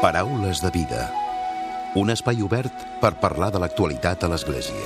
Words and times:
Paraules 0.00 0.60
de 0.62 0.70
vida. 0.70 1.08
Un 1.98 2.12
espai 2.14 2.38
obert 2.46 2.84
per 3.02 3.16
parlar 3.18 3.50
de 3.50 3.58
l'actualitat 3.58 4.22
a 4.22 4.30
l'Església. 4.30 4.84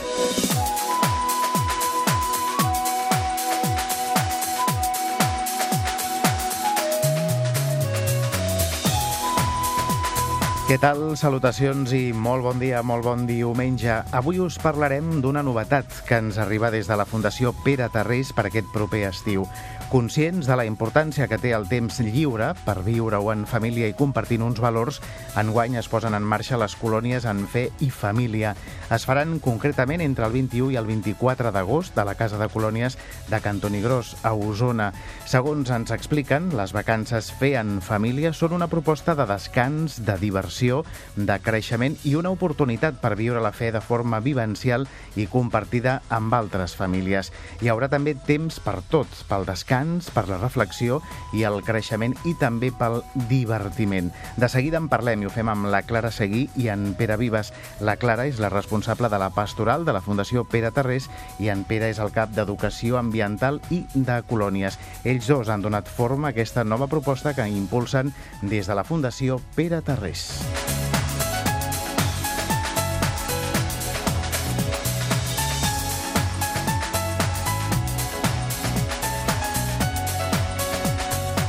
Què 10.73 10.79
tal? 10.81 11.03
Salutacions 11.21 11.91
i 11.93 12.15
molt 12.17 12.47
bon 12.47 12.57
dia, 12.57 12.79
molt 12.81 13.05
bon 13.05 13.27
diumenge. 13.29 13.93
Avui 14.17 14.39
us 14.41 14.55
parlarem 14.57 15.19
d'una 15.21 15.43
novetat 15.45 15.99
que 16.09 16.17
ens 16.23 16.39
arriba 16.41 16.71
des 16.73 16.89
de 16.89 16.97
la 16.97 17.05
Fundació 17.05 17.53
Pere 17.67 17.91
Tarrés 17.93 18.31
per 18.33 18.47
aquest 18.49 18.71
proper 18.73 19.03
estiu. 19.11 19.45
Conscients 19.93 20.47
de 20.49 20.57
la 20.57 20.65
importància 20.65 21.27
que 21.29 21.37
té 21.37 21.51
el 21.53 21.67
temps 21.69 21.99
lliure 22.01 22.47
per 22.65 22.79
viure-ho 22.81 23.27
en 23.29 23.43
família 23.45 23.91
i 23.91 23.93
compartint 23.93 24.41
uns 24.41 24.57
valors, 24.65 25.03
enguany 25.37 25.75
es 25.77 25.91
posen 25.93 26.17
en 26.17 26.25
marxa 26.25 26.57
les 26.57 26.73
colònies 26.81 27.27
en 27.29 27.43
fe 27.45 27.67
i 27.85 27.91
família. 27.93 28.55
Es 28.89 29.05
faran 29.05 29.35
concretament 29.45 30.01
entre 30.01 30.25
el 30.25 30.33
21 30.33 30.73
i 30.73 30.79
el 30.81 30.89
24 30.89 31.53
d'agost 31.53 31.93
de 31.93 32.07
la 32.09 32.15
Casa 32.17 32.41
de 32.41 32.49
Colònies 32.49 32.97
de 33.29 33.41
Cantonigrós, 33.45 34.15
a 34.25 34.33
Osona. 34.33 34.95
Segons 35.29 35.69
ens 35.69 35.93
expliquen, 35.93 36.49
les 36.57 36.73
vacances 36.73 37.29
fe 37.37 37.53
en 37.61 37.83
família 37.85 38.33
són 38.33 38.57
una 38.57 38.71
proposta 38.73 39.13
de 39.13 39.29
descans, 39.29 39.99
de 40.09 40.17
diversió, 40.17 40.87
de 41.17 41.37
creixement 41.45 41.99
i 42.09 42.15
una 42.17 42.33
oportunitat 42.33 42.97
per 43.05 43.13
viure 43.21 43.45
la 43.45 43.53
fe 43.53 43.69
de 43.77 43.85
forma 43.85 44.25
vivencial 44.25 44.89
i 45.21 45.29
compartida 45.29 46.01
amb 46.09 46.33
altres 46.33 46.81
famílies. 46.81 47.29
Hi 47.61 47.69
haurà 47.69 47.93
també 47.93 48.17
temps 48.17 48.57
per 48.65 48.81
tot, 48.89 49.21
pel 49.29 49.45
descans, 49.45 49.82
per 50.15 50.27
la 50.29 50.39
reflexió 50.41 51.01
i 51.37 51.45
el 51.49 51.61
creixement 51.67 52.15
i 52.29 52.35
també 52.41 52.73
pel 52.75 53.01
divertiment. 53.31 54.11
De 54.37 54.49
seguida 54.53 54.81
en 54.81 54.89
parlem 54.93 55.23
i 55.23 55.29
ho 55.29 55.33
fem 55.33 55.51
amb 55.53 55.71
la 55.73 55.83
Clara 55.87 56.13
Seguí 56.15 56.47
i 56.57 56.69
en 56.73 56.93
Pere 56.99 57.19
Vives. 57.21 57.53
La 57.81 57.97
Clara 58.01 58.27
és 58.31 58.41
la 58.43 58.53
responsable 58.53 59.11
de 59.13 59.21
la 59.21 59.31
pastoral 59.35 59.85
de 59.85 59.95
la 59.97 60.03
Fundació 60.05 60.45
Pere 60.45 60.73
Tarrés 60.73 61.09
i 61.43 61.51
en 61.53 61.65
Pere 61.69 61.91
és 61.93 62.03
el 62.03 62.15
cap 62.15 62.33
d'Educació 62.35 62.99
Ambiental 63.01 63.61
i 63.71 63.83
de 63.95 64.21
Colònies. 64.29 64.79
Ells 65.05 65.29
dos 65.31 65.53
han 65.53 65.65
donat 65.65 65.91
forma 65.91 66.31
a 66.31 66.37
aquesta 66.37 66.65
nova 66.65 66.89
proposta 66.89 67.35
que 67.35 67.49
impulsen 67.49 68.15
des 68.43 68.67
de 68.67 68.79
la 68.79 68.87
Fundació 68.89 69.41
Pere 69.57 69.83
Tarrés. 69.83 70.72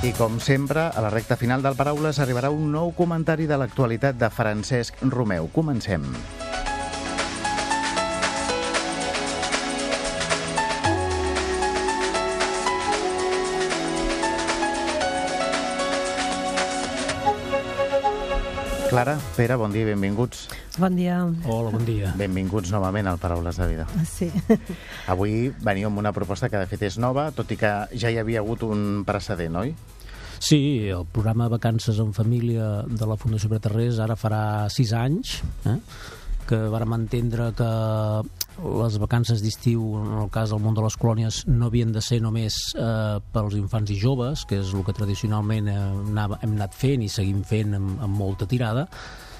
I 0.03 0.09
com 0.11 0.33
sempre, 0.43 0.81
a 0.91 0.99
la 0.99 1.07
recta 1.09 1.37
final 1.39 1.61
del 1.63 1.77
Paraules 1.79 2.17
arribarà 2.19 2.49
un 2.51 2.73
nou 2.73 2.89
comentari 2.97 3.45
de 3.47 3.55
l'actualitat 3.55 4.17
de 4.19 4.27
Francesc 4.27 4.99
Romeu. 5.07 5.47
Comencem. 5.55 6.03
Clara, 18.91 19.15
Pere, 19.37 19.55
bon 19.55 19.71
dia 19.71 19.87
i 19.87 19.89
benvinguts. 19.93 20.49
Bon 20.77 20.99
dia. 20.99 21.23
Hola, 21.47 21.71
bon 21.73 21.87
dia. 21.87 22.11
Benvinguts 22.19 22.75
novament 22.75 23.07
al 23.07 23.23
Paraules 23.23 23.55
de 23.57 23.71
Vida. 23.71 23.87
Sí. 24.05 24.27
Avui 25.07 25.47
veniu 25.63 25.87
amb 25.87 26.03
una 26.03 26.11
proposta 26.11 26.51
que 26.51 26.59
de 26.59 26.67
fet 26.69 26.83
és 26.91 26.99
nova, 27.01 27.31
tot 27.31 27.49
i 27.55 27.57
que 27.57 27.71
ja 27.95 28.11
hi 28.11 28.19
havia 28.21 28.43
hagut 28.43 28.67
un 28.67 29.01
precedent, 29.07 29.63
oi? 29.63 29.73
Sí, 30.43 30.89
el 30.89 31.05
programa 31.05 31.47
Vacances 31.47 31.99
en 31.99 32.11
Família 32.11 32.83
de 32.83 33.05
la 33.07 33.15
Fundació 33.15 33.47
Preterrés 33.47 33.95
ara 34.03 34.17
farà 34.19 34.67
sis 34.67 34.89
anys, 34.91 35.37
eh? 35.71 35.77
que 36.49 36.57
vàrem 36.67 36.97
entendre 36.97 37.45
que 37.55 37.67
les 38.59 38.97
vacances 38.99 39.39
d'estiu, 39.39 39.85
en 40.01 40.17
el 40.25 40.27
cas 40.33 40.51
del 40.51 40.59
món 40.59 40.75
de 40.75 40.83
les 40.83 40.97
colònies, 40.99 41.37
no 41.47 41.69
havien 41.69 41.93
de 41.95 42.03
ser 42.03 42.19
només 42.25 42.57
eh, 42.75 43.21
pels 43.31 43.55
infants 43.55 43.93
i 43.95 43.95
joves, 44.01 44.43
que 44.49 44.59
és 44.59 44.73
el 44.75 44.83
que 44.83 44.95
tradicionalment 44.97 45.69
eh, 45.71 45.77
anava, 46.09 46.41
hem 46.43 46.57
anat 46.57 46.75
fent 46.75 47.05
i 47.05 47.07
seguim 47.13 47.39
fent 47.47 47.77
amb, 47.79 47.93
amb 48.03 48.19
molta 48.19 48.43
tirada, 48.43 48.83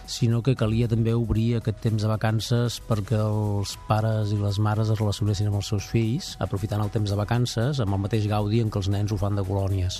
sinó 0.07 0.39
que 0.45 0.55
calia 0.55 0.87
també 0.87 1.11
obrir 1.11 1.57
aquest 1.57 1.81
temps 1.83 2.05
de 2.05 2.13
vacances 2.13 2.79
perquè 2.87 3.19
els 3.19 3.75
pares 3.89 4.31
i 4.31 4.39
les 4.39 4.61
mares 4.63 4.87
es 4.87 5.03
relacionessin 5.03 5.51
amb 5.51 5.59
els 5.59 5.73
seus 5.75 5.91
fills, 5.91 6.37
aprofitant 6.47 6.87
el 6.87 6.95
temps 6.95 7.11
de 7.11 7.19
vacances 7.19 7.83
amb 7.83 7.99
el 7.99 8.01
mateix 8.07 8.31
gaudi 8.31 8.63
en 8.63 8.71
què 8.71 8.79
els 8.79 8.91
nens 8.95 9.11
ho 9.11 9.19
fan 9.19 9.35
de 9.35 9.43
colònies 9.51 9.99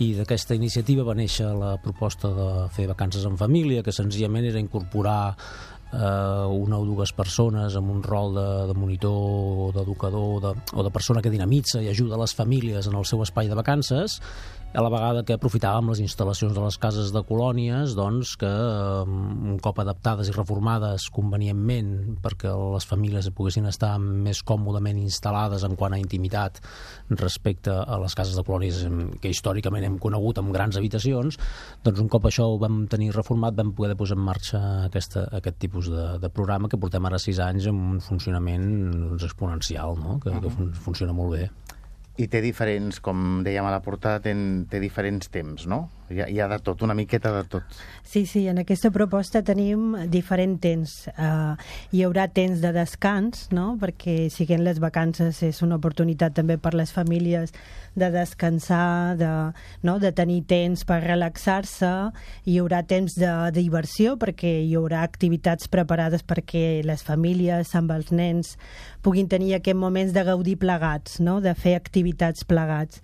i 0.00 0.12
d'aquesta 0.16 0.56
iniciativa 0.56 1.04
va 1.04 1.14
néixer 1.14 1.50
la 1.56 1.76
proposta 1.82 2.30
de 2.32 2.48
fer 2.72 2.88
vacances 2.88 3.26
en 3.28 3.36
família, 3.36 3.82
que 3.82 3.92
senzillament 3.92 4.48
era 4.48 4.62
incorporar 4.62 5.34
eh, 5.92 6.46
una 6.48 6.78
o 6.78 6.86
dues 6.88 7.12
persones 7.12 7.76
amb 7.76 7.92
un 7.92 8.02
rol 8.02 8.34
de, 8.34 8.48
de 8.70 8.78
monitor, 8.78 9.72
d'educador 9.76 10.40
de, 10.40 10.54
o 10.72 10.86
de 10.86 10.94
persona 10.94 11.22
que 11.22 11.32
dinamitza 11.32 11.82
i 11.82 11.90
ajuda 11.92 12.20
les 12.20 12.34
famílies 12.34 12.88
en 12.88 12.96
el 12.96 13.06
seu 13.08 13.22
espai 13.22 13.50
de 13.52 13.58
vacances 13.58 14.20
a 14.72 14.80
la 14.80 14.88
vegada 14.88 15.20
que 15.28 15.34
aprofitàvem 15.36 15.90
les 15.92 16.00
instal·lacions 16.00 16.54
de 16.56 16.62
les 16.64 16.78
cases 16.80 17.10
de 17.12 17.20
colònies 17.28 17.92
doncs, 17.96 18.34
que 18.40 18.48
un 18.48 19.58
cop 19.60 19.82
adaptades 19.82 20.30
i 20.30 20.36
reformades 20.36 21.08
convenientment 21.12 21.90
perquè 22.24 22.52
les 22.72 22.86
famílies 22.88 23.28
poguessin 23.36 23.68
estar 23.68 23.92
més 24.00 24.40
còmodament 24.48 25.02
instal·lades 25.02 25.66
en 25.68 25.76
quant 25.76 25.92
a 25.92 26.00
intimitat 26.00 26.62
respecte 27.20 27.74
a 27.74 27.98
les 28.00 28.16
cases 28.16 28.38
de 28.38 28.44
colònies 28.46 28.80
que 29.20 29.32
històricament 29.32 29.84
hem 29.88 29.98
conegut 30.00 30.40
amb 30.40 30.54
grans 30.56 30.80
habitacions, 30.80 31.36
doncs 31.84 32.00
un 32.00 32.08
cop 32.12 32.30
això 32.30 32.48
ho 32.48 32.56
vam 32.62 32.86
tenir 32.88 33.12
reformat 33.12 33.58
vam 33.58 33.74
poder 33.76 33.98
posar 34.00 34.16
en 34.16 34.24
marxa 34.24 34.62
aquesta, 34.86 35.26
aquest 35.36 35.60
tipus 35.60 35.92
de, 35.92 36.06
de 36.22 36.32
programa 36.32 36.72
que 36.72 36.80
portem 36.80 37.04
ara 37.10 37.20
sis 37.20 37.42
anys 37.44 37.68
amb 37.68 37.92
un 37.92 38.00
funcionament 38.00 38.66
doncs, 39.12 39.28
exponencial, 39.28 39.98
no? 40.00 40.18
que, 40.18 40.30
uh 40.30 40.36
-huh. 40.36 40.42
que 40.42 40.56
fun 40.56 40.72
funciona 40.72 41.12
molt 41.12 41.36
bé 41.36 41.50
i 42.20 42.28
té 42.28 42.42
diferents, 42.44 42.98
com 43.00 43.42
dèiem 43.46 43.64
a 43.64 43.72
la 43.72 43.80
portada, 43.84 44.20
té, 44.24 44.34
té 44.68 44.80
diferents 44.82 45.30
temps, 45.32 45.66
no? 45.70 45.86
Hi 46.12 46.20
ha, 46.20 46.26
hi 46.28 46.40
ha 46.40 46.48
de 46.50 46.58
tot, 46.60 46.82
una 46.84 46.94
miqueta 46.94 47.32
de 47.32 47.42
tot. 47.48 47.76
Sí, 48.04 48.26
sí, 48.26 48.44
en 48.50 48.60
aquesta 48.60 48.90
proposta 48.92 49.40
tenim 49.46 49.94
diferent 50.12 50.58
temps. 50.60 50.92
Uh, 51.16 51.54
hi 51.94 52.02
haurà 52.04 52.26
temps 52.28 52.60
de 52.60 52.72
descans, 52.76 53.46
no? 53.56 53.72
perquè 53.80 54.28
siguent 54.32 54.64
les 54.66 54.80
vacances 54.82 55.40
és 55.46 55.62
una 55.64 55.78
oportunitat 55.80 56.36
també 56.36 56.58
per 56.60 56.74
les 56.76 56.92
famílies 56.92 57.54
de 57.96 58.10
descansar, 58.12 59.16
de, 59.16 59.32
no? 59.86 59.96
de 60.02 60.12
tenir 60.12 60.42
temps 60.50 60.84
per 60.88 61.00
relaxar-se. 61.06 61.92
Hi 62.44 62.58
haurà 62.60 62.82
temps 62.84 63.16
de, 63.16 63.32
de 63.48 63.62
diversió 63.62 64.18
perquè 64.20 64.58
hi 64.66 64.76
haurà 64.76 65.06
activitats 65.06 65.70
preparades 65.72 66.26
perquè 66.26 66.82
les 66.84 67.04
famílies 67.06 67.72
amb 67.78 67.96
els 67.96 68.12
nens 68.12 68.56
puguin 69.02 69.28
tenir 69.28 69.56
aquests 69.56 69.80
moments 69.80 70.12
de 70.14 70.22
gaudir 70.28 70.58
plegats, 70.60 71.20
no? 71.24 71.40
de 71.40 71.54
fer 71.56 71.74
activitats 71.78 72.44
plegats 72.44 73.00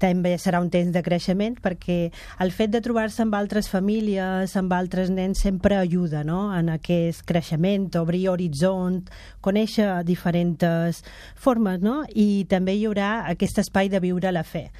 també 0.00 0.34
serà 0.40 0.60
un 0.62 0.70
temps 0.72 0.92
de 0.94 1.02
creixement 1.04 1.58
perquè 1.62 1.98
el 2.40 2.52
fet 2.56 2.72
de 2.72 2.80
trobar-se 2.84 3.22
amb 3.24 3.36
altres 3.36 3.68
famílies, 3.70 4.56
amb 4.56 4.72
altres 4.72 5.12
nens, 5.12 5.42
sempre 5.44 5.76
ajuda 5.76 6.24
no? 6.24 6.48
en 6.56 6.72
aquest 6.72 7.26
creixement, 7.28 7.90
obrir 8.00 8.26
horitzont, 8.32 9.10
conèixer 9.44 9.90
diferents 10.08 11.04
formes, 11.36 11.80
no? 11.84 12.00
i 12.14 12.46
també 12.48 12.76
hi 12.76 12.86
haurà 12.88 13.12
aquest 13.30 13.60
espai 13.62 13.92
de 13.92 14.00
viure 14.00 14.32
la 14.32 14.44
fe. 14.44 14.70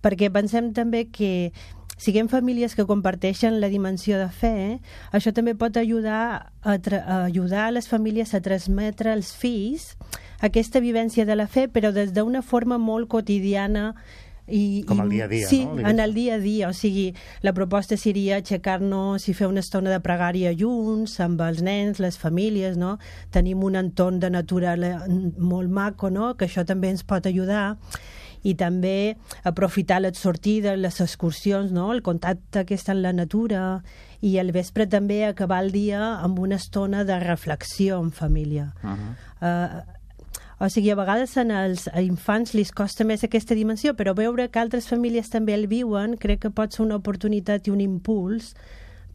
Perquè 0.00 0.30
pensem 0.32 0.72
també 0.72 1.06
que 1.12 1.52
siguem 2.00 2.30
famílies 2.32 2.74
que 2.74 2.86
comparteixen 2.88 3.58
la 3.60 3.68
dimensió 3.68 4.16
de 4.16 4.30
fe, 4.32 4.52
eh? 4.64 4.76
això 5.12 5.34
també 5.36 5.52
pot 5.54 5.76
ajudar 5.76 6.22
a, 6.64 6.72
a 6.72 7.18
ajudar 7.26 7.66
a 7.66 7.74
les 7.76 7.90
famílies 7.90 8.32
a 8.32 8.40
transmetre 8.40 9.12
als 9.12 9.34
fills 9.36 9.92
aquesta 10.40 10.80
vivència 10.80 11.26
de 11.28 11.36
la 11.36 11.46
fe, 11.46 11.68
però 11.68 11.92
des 11.92 12.14
d'una 12.16 12.40
forma 12.40 12.80
molt 12.80 13.10
quotidiana 13.12 13.92
i, 14.50 14.84
Com 14.86 15.00
el 15.04 15.10
dia 15.14 15.24
a 15.24 15.30
dia, 15.30 15.48
sí, 15.48 15.64
no? 15.64 15.76
Sí, 15.78 15.86
en 15.90 16.00
el 16.00 16.14
dia 16.14 16.34
a 16.34 16.38
dia. 16.42 16.68
O 16.68 16.76
sigui, 16.76 17.10
la 17.46 17.54
proposta 17.56 17.96
seria 18.00 18.40
aixecar-nos 18.40 19.28
i 19.28 19.34
fer 19.34 19.48
una 19.50 19.64
estona 19.64 19.90
de 19.94 20.00
pregària 20.04 20.52
junts, 20.56 21.18
amb 21.24 21.40
els 21.46 21.62
nens, 21.62 22.00
les 22.02 22.18
famílies, 22.18 22.78
no? 22.80 22.96
Tenim 23.30 23.64
un 23.64 23.78
entorn 23.80 24.20
de 24.20 24.30
natura 24.30 24.76
molt 24.76 25.70
maco, 25.70 26.10
no? 26.10 26.34
Que 26.36 26.50
això 26.50 26.66
també 26.66 26.90
ens 26.92 27.06
pot 27.06 27.26
ajudar 27.30 27.76
i 28.42 28.54
també 28.56 29.16
aprofitar 29.44 30.00
les 30.00 30.18
sortides, 30.18 30.78
les 30.78 31.00
excursions, 31.04 31.72
no? 31.72 31.90
el 31.92 32.02
contacte 32.02 32.64
que 32.64 32.78
està 32.78 32.94
en 32.96 33.02
la 33.04 33.12
natura 33.12 33.82
i 34.24 34.36
al 34.40 34.52
vespre 34.56 34.86
també 34.88 35.22
acabar 35.26 35.60
el 35.64 35.72
dia 35.74 36.00
amb 36.24 36.40
una 36.40 36.56
estona 36.60 37.04
de 37.04 37.18
reflexió 37.20 38.00
en 38.00 38.10
família. 38.12 38.72
Uh 38.82 38.90
-huh. 38.90 39.12
uh, 39.40 39.99
o 40.60 40.68
sigui, 40.68 40.90
a 40.92 40.98
vegades 40.98 41.36
en 41.40 41.50
els 41.56 41.86
infants 41.96 42.52
li 42.52 42.66
costa 42.76 43.06
més 43.08 43.24
aquesta 43.24 43.56
dimensió, 43.56 43.94
però 43.96 44.12
veure 44.16 44.50
que 44.52 44.60
altres 44.60 44.90
famílies 44.90 45.32
també 45.32 45.56
el 45.56 45.66
viuen 45.70 46.18
crec 46.20 46.44
que 46.44 46.52
pot 46.52 46.76
ser 46.76 46.84
una 46.84 47.00
oportunitat 47.00 47.66
i 47.66 47.72
un 47.72 47.80
impuls 47.80 48.52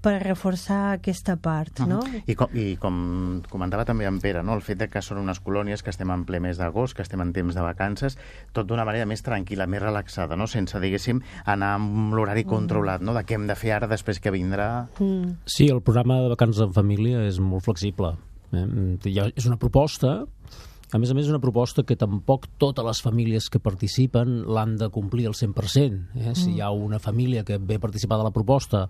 per 0.05 0.19
reforçar 0.21 0.79
aquesta 0.93 1.35
part, 1.41 1.79
no? 1.85 1.99
Uh 1.99 2.05
-huh. 2.05 2.23
I, 2.25 2.35
com, 2.35 2.49
I 2.53 2.77
com 2.77 3.41
comentava 3.49 3.85
també 3.85 4.05
en 4.05 4.19
Pere, 4.19 4.43
no? 4.43 4.53
el 4.53 4.61
fet 4.61 4.77
de 4.77 4.87
que 4.87 5.01
són 5.01 5.17
unes 5.17 5.39
colònies 5.41 5.81
que 5.81 5.89
estem 5.89 6.11
en 6.11 6.25
ple 6.25 6.39
mes 6.39 6.57
d'agost, 6.57 6.95
que 6.95 7.01
estem 7.01 7.21
en 7.21 7.33
temps 7.33 7.55
de 7.55 7.61
vacances, 7.61 8.17
tot 8.51 8.67
d'una 8.67 8.85
manera 8.85 9.05
més 9.05 9.23
tranquil·la, 9.23 9.67
més 9.67 9.81
relaxada, 9.81 10.35
no? 10.35 10.47
sense, 10.47 10.79
diguéssim, 10.79 11.21
anar 11.45 11.73
amb 11.75 12.13
l'horari 12.13 12.43
mm. 12.43 12.49
controlat, 12.49 13.01
no? 13.01 13.13
de 13.13 13.23
què 13.23 13.33
hem 13.33 13.47
de 13.47 13.55
fer 13.55 13.71
ara 13.71 13.87
després 13.87 14.19
que 14.19 14.31
vindrà... 14.31 14.87
Mm. 14.99 15.37
Sí, 15.45 15.67
el 15.67 15.81
programa 15.81 16.21
de 16.21 16.29
vacances 16.29 16.61
en 16.61 16.73
família 16.73 17.25
és 17.25 17.39
molt 17.39 17.63
flexible. 17.63 18.15
Eh? 18.53 18.97
Ja 19.11 19.31
és 19.35 19.45
una 19.45 19.57
proposta 19.57 20.25
a 20.95 20.99
més 21.01 21.11
a 21.11 21.15
més, 21.17 21.25
és 21.27 21.33
una 21.33 21.43
proposta 21.43 21.83
que 21.83 21.97
tampoc 21.99 22.47
totes 22.61 22.85
les 22.87 23.01
famílies 23.03 23.49
que 23.51 23.59
participen 23.59 24.45
l'han 24.47 24.77
de 24.79 24.87
complir 24.93 25.27
al 25.27 25.35
100%. 25.35 26.15
Eh? 26.15 26.33
Si 26.33 26.47
mm. 26.47 26.55
hi 26.55 26.61
ha 26.63 26.71
una 26.71 27.01
família 27.03 27.43
que 27.43 27.59
ve 27.59 27.81
participar 27.83 28.21
de 28.21 28.29
la 28.29 28.35
proposta 28.35 28.85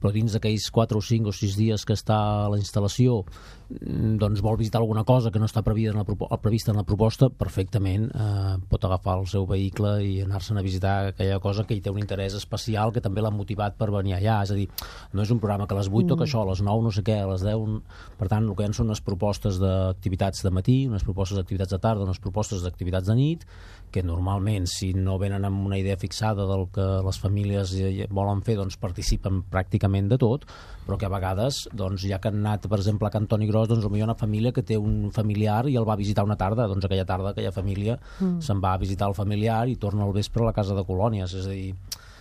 però 0.00 0.12
dins 0.12 0.34
d'aquells 0.36 0.68
4 0.72 0.98
o 0.98 1.02
5 1.02 1.30
o 1.30 1.34
6 1.34 1.56
dies 1.56 1.84
que 1.88 1.96
està 1.96 2.16
a 2.44 2.48
la 2.52 2.58
instal·lació 2.60 3.22
mm, 3.24 4.16
doncs 4.20 4.42
vol 4.44 4.58
visitar 4.60 4.82
alguna 4.82 5.06
cosa 5.08 5.32
que 5.32 5.40
no 5.40 5.48
està 5.48 5.62
prevista 5.64 5.94
en 5.94 6.02
la, 6.02 6.38
prevista 6.42 6.72
en 6.72 6.80
la 6.80 6.84
proposta, 6.86 7.30
perfectament 7.30 8.08
eh, 8.12 8.56
pot 8.68 8.84
agafar 8.84 9.16
el 9.22 9.26
seu 9.30 9.46
vehicle 9.48 9.96
i 10.04 10.12
anar-se'n 10.24 10.60
a 10.60 10.64
visitar 10.66 10.96
aquella 11.12 11.40
cosa 11.40 11.64
que 11.64 11.76
hi 11.76 11.82
té 11.82 11.92
un 11.92 12.00
interès 12.02 12.36
especial 12.36 12.92
que 12.92 13.02
també 13.04 13.24
l'ha 13.24 13.32
motivat 13.32 13.78
per 13.80 13.90
venir 13.94 14.16
allà. 14.18 14.42
És 14.44 14.52
a 14.52 14.58
dir, 14.58 14.68
no 15.12 15.24
és 15.24 15.32
un 15.32 15.40
programa 15.40 15.66
que 15.66 15.76
a 15.76 15.80
les 15.80 15.88
8 15.88 16.04
mm. 16.04 16.12
toca 16.12 16.26
això, 16.26 16.44
a 16.44 16.50
les 16.50 16.62
9 16.64 16.84
no 16.84 16.92
sé 16.92 17.04
què, 17.06 17.18
a 17.22 17.30
les 17.32 17.44
10... 17.46 17.80
Per 18.16 18.28
tant, 18.28 18.44
el 18.44 18.56
que 18.56 18.64
hi 18.64 18.68
ha 18.68 18.76
són 18.76 18.90
unes 18.90 19.02
propostes 19.04 19.60
d'activitats 19.60 20.44
de 20.44 20.52
matí, 20.52 20.76
unes 20.90 21.04
propostes 21.06 21.40
d'activitats 21.46 21.70
de 21.70 21.78
tarda, 21.78 22.04
unes 22.04 22.18
propostes 22.18 22.66
d'activitats 22.66 23.06
de 23.06 23.14
nit, 23.14 23.46
que 23.94 24.02
normalment, 24.02 24.66
si 24.66 24.90
no 24.92 25.16
venen 25.16 25.46
amb 25.46 25.62
una 25.64 25.78
idea 25.78 25.96
fixada 25.96 26.44
del 26.50 26.66
que 26.74 26.84
les 27.06 27.18
famílies 27.22 27.72
volen 28.10 28.42
fer, 28.42 28.58
doncs 28.58 28.76
participen 28.82 29.44
pràcticament 29.52 30.10
de 30.10 30.18
tot, 30.18 30.44
però 30.86 30.98
que 30.98 31.06
a 31.06 31.12
vegades, 31.12 31.62
doncs, 31.72 32.04
ja 32.10 32.18
que 32.20 32.30
han 32.32 32.42
anat, 32.42 32.66
per 32.68 32.80
exemple, 32.80 33.08
a 33.08 33.14
Can 33.14 33.28
Toni 33.30 33.46
Gros, 33.46 33.70
doncs 33.70 33.86
potser 33.86 34.02
hi 34.02 34.04
ha 34.04 34.10
una 34.10 34.18
família 34.18 34.52
que 34.52 34.66
té 34.66 34.76
un 34.78 35.12
familiar 35.14 35.62
i 35.70 35.78
el 35.78 35.86
va 35.86 35.96
visitar 35.96 36.26
una 36.26 36.36
tarda, 36.36 36.66
doncs 36.66 36.84
aquella 36.86 37.06
tarda 37.06 37.30
aquella 37.30 37.54
família 37.54 37.96
mm. 37.96 38.40
se'n 38.42 38.60
va 38.62 38.74
a 38.74 38.82
visitar 38.82 39.08
el 39.08 39.16
familiar 39.18 39.64
i 39.70 39.78
torna 39.80 40.04
al 40.04 40.14
vespre 40.16 40.42
a 40.42 40.50
la 40.50 40.56
casa 40.56 40.74
de 40.74 40.84
colònies, 40.86 41.34
és 41.38 41.46
a 41.46 41.54
dir, 41.54 41.72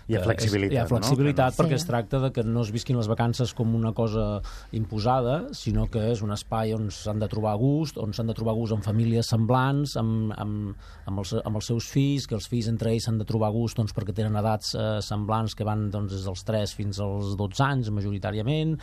hi 0.08 0.18
ha 0.18 0.22
flexibilitat, 0.22 0.76
Hi 0.76 0.80
ha 0.82 0.86
flexibilitat 0.90 1.54
no? 1.54 1.58
perquè 1.60 1.78
sí. 1.78 1.82
es 1.82 1.88
tracta 1.90 2.20
de 2.22 2.32
que 2.36 2.44
no 2.46 2.62
es 2.62 2.72
visquin 2.74 2.98
les 3.00 3.10
vacances 3.10 3.54
com 3.58 3.74
una 3.78 3.92
cosa 3.98 4.42
imposada, 4.78 5.38
sinó 5.58 5.88
que 5.92 6.04
és 6.12 6.22
un 6.26 6.34
espai 6.36 6.76
on 6.78 6.92
s'han 6.94 7.22
de 7.24 7.30
trobar 7.32 7.56
gust, 7.62 7.98
on 8.02 8.14
s'han 8.14 8.30
de 8.30 8.36
trobar 8.38 8.54
gust 8.58 8.76
amb 8.76 8.86
famílies 8.86 9.32
semblants, 9.34 9.96
amb, 10.02 10.34
amb, 10.38 10.88
amb, 11.10 11.24
els, 11.24 11.34
amb 11.42 11.62
els 11.62 11.72
seus 11.72 11.90
fills, 11.90 12.28
que 12.30 12.38
els 12.38 12.50
fills 12.52 12.70
entre 12.72 12.94
ells 12.94 13.10
s'han 13.10 13.18
de 13.22 13.28
trobar 13.28 13.52
gust 13.56 13.82
doncs, 13.82 13.96
perquè 13.98 14.14
tenen 14.16 14.38
edats 14.42 14.76
eh, 14.78 14.88
semblants 15.06 15.58
que 15.58 15.68
van 15.68 15.90
doncs, 15.94 16.14
des 16.14 16.28
dels 16.30 16.46
3 16.46 16.76
fins 16.78 17.02
als 17.04 17.34
12 17.40 17.66
anys, 17.66 17.92
majoritàriament, 17.96 18.78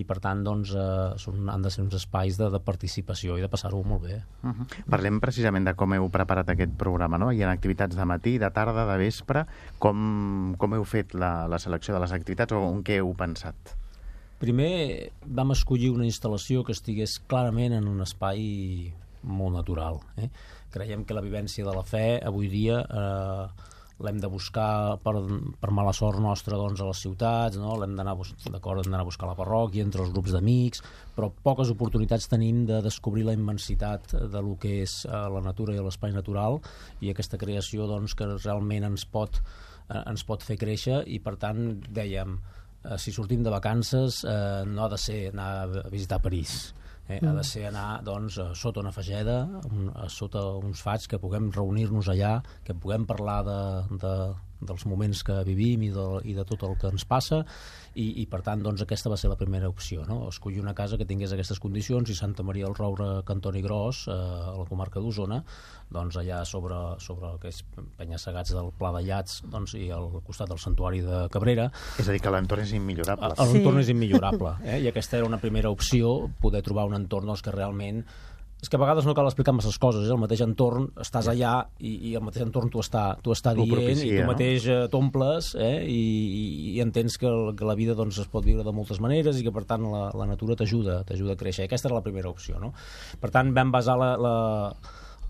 i 0.00 0.06
per 0.08 0.18
tant 0.24 0.40
doncs, 0.44 0.72
eh, 0.72 1.12
són, 1.20 1.44
han 1.52 1.64
de 1.64 1.72
ser 1.72 1.84
uns 1.84 1.98
espais 1.98 2.38
de, 2.40 2.48
de 2.52 2.60
participació 2.64 3.36
i 3.36 3.44
de 3.44 3.50
passar-ho 3.52 3.82
molt 3.84 4.06
bé. 4.06 4.22
Uh 4.42 4.50
-huh. 4.50 4.66
Parlem 4.88 5.20
precisament 5.20 5.66
de 5.66 5.74
com 5.74 5.92
heu 5.92 6.08
preparat 6.08 6.48
aquest 6.48 6.72
programa, 6.78 7.18
no? 7.18 7.30
Hi 7.32 7.42
ha 7.42 7.50
activitats 7.50 7.96
de 7.96 8.04
matí, 8.04 8.38
de 8.38 8.50
tarda, 8.50 8.86
de 8.86 8.98
vespre. 8.98 9.46
Com, 9.78 10.54
com 10.62 10.76
heu 10.78 10.86
fet 10.86 11.16
la, 11.18 11.48
la 11.50 11.58
selecció 11.58 11.96
de 11.96 12.02
les 12.04 12.14
activitats 12.14 12.54
o 12.54 12.62
en 12.70 12.84
què 12.86 13.00
heu 13.02 13.10
pensat? 13.18 13.74
Primer 14.42 15.10
vam 15.38 15.54
escollir 15.54 15.92
una 15.94 16.06
instal·lació 16.06 16.62
que 16.66 16.74
estigués 16.74 17.18
clarament 17.30 17.74
en 17.76 17.90
un 17.90 18.02
espai 18.02 18.40
molt 19.22 19.54
natural. 19.54 20.00
Eh? 20.18 20.30
Creiem 20.74 21.04
que 21.06 21.14
la 21.14 21.22
vivència 21.22 21.66
de 21.66 21.74
la 21.74 21.84
fe 21.86 22.18
avui 22.26 22.48
dia 22.50 22.80
eh, 22.82 23.70
l'hem 24.02 24.18
de 24.18 24.30
buscar 24.30 24.98
per, 25.04 25.14
per 25.60 25.70
mala 25.74 25.92
sort 25.94 26.18
nostra 26.22 26.58
doncs, 26.58 26.82
a 26.82 26.88
les 26.88 27.02
ciutats, 27.04 27.58
no? 27.60 27.76
l'hem 27.78 27.94
d'anar 27.98 28.16
a 28.16 29.06
buscar 29.06 29.28
a 29.28 29.32
la 29.32 29.38
parròquia, 29.38 29.84
entre 29.86 30.02
els 30.02 30.12
grups 30.14 30.34
d'amics, 30.34 30.82
però 31.16 31.30
poques 31.46 31.70
oportunitats 31.70 32.28
tenim 32.30 32.64
de 32.68 32.80
descobrir 32.84 33.26
la 33.28 33.36
immensitat 33.38 34.16
de 34.32 34.42
lo 34.42 34.56
que 34.62 34.80
és 34.82 35.02
eh, 35.06 35.12
la 35.36 35.44
natura 35.44 35.76
i 35.76 35.82
l'espai 35.82 36.14
natural 36.14 36.58
i 37.00 37.12
aquesta 37.12 37.38
creació 37.38 37.86
doncs, 37.90 38.16
que 38.18 38.30
realment 38.34 38.90
ens 38.90 39.06
pot, 39.06 39.38
ens 40.02 40.26
pot 40.28 40.44
fer 40.44 40.58
créixer 40.60 41.02
i 41.06 41.18
per 41.24 41.36
tant 41.40 41.80
dèiem 41.88 42.36
eh, 42.38 42.98
si 42.98 43.12
sortim 43.12 43.42
de 43.42 43.50
vacances 43.50 44.22
eh, 44.24 44.62
no 44.68 44.86
ha 44.86 44.92
de 44.92 45.00
ser 45.00 45.24
anar 45.32 45.50
a 45.64 45.88
visitar 45.90 46.22
París 46.22 46.72
Eh, 47.08 47.18
mm. 47.20 47.28
Ha 47.28 47.32
de 47.34 47.44
ser 47.44 47.66
anar 47.66 48.02
doncs, 48.06 48.38
sota 48.58 48.80
una 48.80 48.92
fageda, 48.94 49.42
un, 49.68 49.90
sota 50.08 50.44
uns 50.62 50.82
fats, 50.84 51.08
que 51.10 51.18
puguem 51.18 51.50
reunir-nos 51.52 52.08
allà, 52.12 52.36
que 52.64 52.76
puguem 52.78 53.06
parlar 53.08 53.40
de, 53.48 53.58
de, 54.04 54.12
dels 54.66 54.86
moments 54.86 55.22
que 55.26 55.36
vivim 55.46 55.82
i 55.86 55.90
de, 55.94 56.06
i 56.28 56.34
de 56.36 56.44
tot 56.48 56.64
el 56.68 56.76
que 56.80 56.90
ens 56.92 57.04
passa 57.08 57.42
i, 57.94 58.22
i 58.22 58.26
per 58.30 58.40
tant 58.46 58.62
doncs, 58.64 58.84
aquesta 58.84 59.10
va 59.12 59.18
ser 59.20 59.30
la 59.32 59.38
primera 59.40 59.68
opció 59.68 60.06
no? 60.08 60.22
escollir 60.30 60.62
una 60.62 60.74
casa 60.74 60.96
que 61.00 61.06
tingués 61.08 61.34
aquestes 61.34 61.60
condicions 61.60 62.08
i 62.10 62.16
Santa 62.16 62.44
Maria 62.46 62.68
del 62.68 62.76
Roure, 62.78 63.22
Cantoni 63.28 63.62
Gros 63.64 64.06
eh, 64.08 64.14
a 64.14 64.56
la 64.56 64.66
comarca 64.68 65.02
d'Osona 65.02 65.42
doncs 65.92 66.16
allà 66.20 66.42
sobre, 66.48 66.78
sobre 67.04 67.28
el 67.28 67.38
que 67.42 67.52
és 67.52 67.60
penya-segats 67.98 68.54
del 68.56 68.72
Pla 68.78 68.94
de 68.96 69.04
Llats 69.06 69.42
doncs, 69.52 69.76
i 69.76 69.90
al 69.92 70.08
costat 70.24 70.50
del 70.52 70.60
Santuari 70.62 71.02
de 71.04 71.26
Cabrera 71.32 71.68
és 72.00 72.08
a 72.08 72.14
dir, 72.14 72.22
que 72.24 72.32
l'entorn 72.32 72.64
és 72.64 72.74
immillorable 72.78 73.34
l'entorn 73.36 73.80
sí. 73.80 73.86
és 73.86 73.94
immillorable 73.94 74.56
eh? 74.64 74.80
i 74.84 74.90
aquesta 74.92 75.20
era 75.20 75.28
una 75.28 75.40
primera 75.42 75.72
opció 75.72 76.14
poder 76.40 76.64
trobar 76.64 76.88
un 76.88 76.96
entorn 76.96 77.28
doncs, 77.28 77.44
que 77.44 77.54
realment 77.54 78.04
és 78.62 78.70
que 78.70 78.78
a 78.78 78.80
vegades 78.80 79.06
no 79.08 79.14
cal 79.18 79.26
explicar 79.26 79.54
masses 79.56 79.74
coses, 79.82 80.06
eh? 80.06 80.12
el 80.14 80.20
mateix 80.22 80.44
entorn, 80.44 80.86
estàs 81.02 81.26
allà 81.32 81.56
i, 81.82 81.96
i 82.08 82.14
el 82.14 82.22
mateix 82.22 82.44
entorn 82.44 82.70
t'ho 82.70 82.82
està, 82.84 83.16
està 83.34 83.56
dient 83.58 83.74
propicia, 83.74 84.06
i 84.06 84.20
tu 84.20 84.28
mateix 84.28 84.68
no? 84.68 84.76
Eh, 84.76 84.90
t'omples 84.92 85.48
eh? 85.58 85.74
I, 85.90 85.98
i, 85.98 86.44
i 86.76 86.76
entens 86.84 87.18
que, 87.18 87.26
el, 87.26 87.56
que 87.58 87.66
la 87.66 87.74
vida 87.78 87.98
doncs, 87.98 88.20
es 88.22 88.30
pot 88.30 88.46
viure 88.46 88.62
de 88.62 88.74
moltes 88.76 89.02
maneres 89.02 89.40
i 89.40 89.46
que 89.46 89.54
per 89.54 89.64
tant 89.66 89.88
la, 89.90 90.04
la 90.14 90.28
natura 90.30 90.54
t'ajuda 90.58 91.00
t'ajuda 91.08 91.34
a 91.34 91.40
créixer. 91.40 91.66
Aquesta 91.66 91.90
era 91.90 91.98
la 91.98 92.06
primera 92.06 92.30
opció. 92.30 92.62
No? 92.62 92.70
Per 93.18 93.32
tant, 93.34 93.50
vam 93.56 93.74
basar 93.74 93.98
la, 93.98 94.14
la 94.20 94.36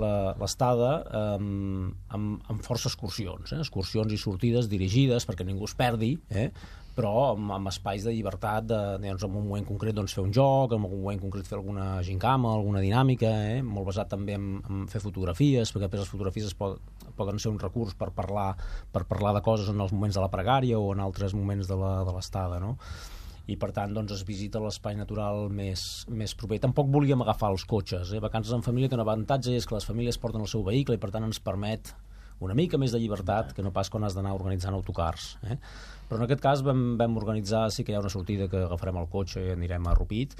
l'estada 0.02 0.93
um, 1.37 1.90
amb, 2.11 2.44
amb 2.50 2.62
força 2.64 2.88
excursions, 2.88 3.52
eh? 3.52 3.61
excursions 3.61 4.12
i 4.12 4.19
sortides 4.19 4.69
dirigides 4.70 5.26
perquè 5.29 5.44
ningú 5.46 5.69
es 5.69 5.76
perdi, 5.79 6.14
eh? 6.32 6.49
Però 6.97 7.12
amb, 7.33 7.53
amb 7.56 7.71
espais 7.71 8.05
de 8.05 8.12
llibertat, 8.12 8.67
de, 8.69 8.81
doncs, 9.00 9.25
en 9.25 9.31
un 9.31 9.47
moment 9.47 9.65
concret 9.69 9.97
doncs, 9.97 10.15
fer 10.17 10.25
un 10.25 10.35
joc, 10.35 10.75
en 10.75 10.83
un 10.83 10.91
moment 10.91 11.23
concret 11.23 11.49
fer 11.49 11.56
alguna 11.59 11.87
gincama, 12.05 12.53
alguna 12.53 12.83
dinàmica, 12.85 13.31
eh? 13.55 13.62
molt 13.65 13.89
basat 13.89 14.12
també 14.12 14.37
en, 14.37 14.50
en 14.69 14.85
fer 14.93 15.00
fotografies, 15.05 15.73
perquè 15.73 15.89
després 15.89 16.05
les 16.05 16.12
fotografies 16.12 16.50
es 16.50 16.59
pot, 16.59 16.79
poden 17.17 17.41
ser 17.41 17.53
un 17.53 17.59
recurs 17.62 17.97
per 17.99 18.11
parlar, 18.17 18.53
per 18.93 19.06
parlar 19.09 19.33
de 19.39 19.44
coses 19.44 19.73
en 19.73 19.81
els 19.81 19.97
moments 19.97 20.19
de 20.19 20.25
la 20.25 20.31
pregària 20.33 20.79
o 20.79 20.93
en 20.93 21.00
altres 21.00 21.35
moments 21.39 21.71
de 21.71 21.81
l'estada, 21.81 22.61
no? 22.61 22.77
i 23.50 23.56
per 23.59 23.73
tant 23.75 23.91
doncs, 23.94 24.12
es 24.15 24.23
visita 24.27 24.61
l'espai 24.62 24.94
natural 24.94 25.49
més, 25.50 26.05
més 26.09 26.35
proper. 26.39 26.61
Tampoc 26.62 26.87
volíem 26.93 27.25
agafar 27.25 27.50
els 27.50 27.65
cotxes. 27.67 28.12
Eh? 28.15 28.21
Vacances 28.23 28.55
en 28.55 28.62
família 28.62 28.91
té 28.91 28.94
un 28.94 29.03
avantatge, 29.03 29.56
és 29.59 29.67
que 29.67 29.75
les 29.75 29.87
famílies 29.89 30.21
porten 30.23 30.44
el 30.44 30.50
seu 30.50 30.62
vehicle 30.67 30.94
i 30.94 31.03
per 31.03 31.11
tant 31.11 31.27
ens 31.27 31.43
permet 31.43 31.91
una 32.43 32.56
mica 32.59 32.79
més 32.81 32.93
de 32.94 33.00
llibertat 33.03 33.53
que 33.56 33.65
no 33.65 33.73
pas 33.75 33.91
quan 33.93 34.05
has 34.05 34.17
d'anar 34.17 34.35
organitzant 34.37 34.75
autocars. 34.75 35.37
Eh? 35.47 35.59
Però 36.09 36.21
en 36.21 36.27
aquest 36.27 36.43
cas 36.44 36.65
vam, 36.67 36.97
vam 37.00 37.17
organitzar, 37.21 37.69
sí 37.73 37.85
que 37.85 37.94
hi 37.94 37.97
ha 37.97 38.03
una 38.03 38.12
sortida 38.12 38.49
que 38.51 38.65
agafarem 38.67 38.99
el 39.01 39.11
cotxe 39.13 39.46
i 39.46 39.55
anirem 39.55 39.87
a 39.87 39.94
Rupit, 39.99 40.37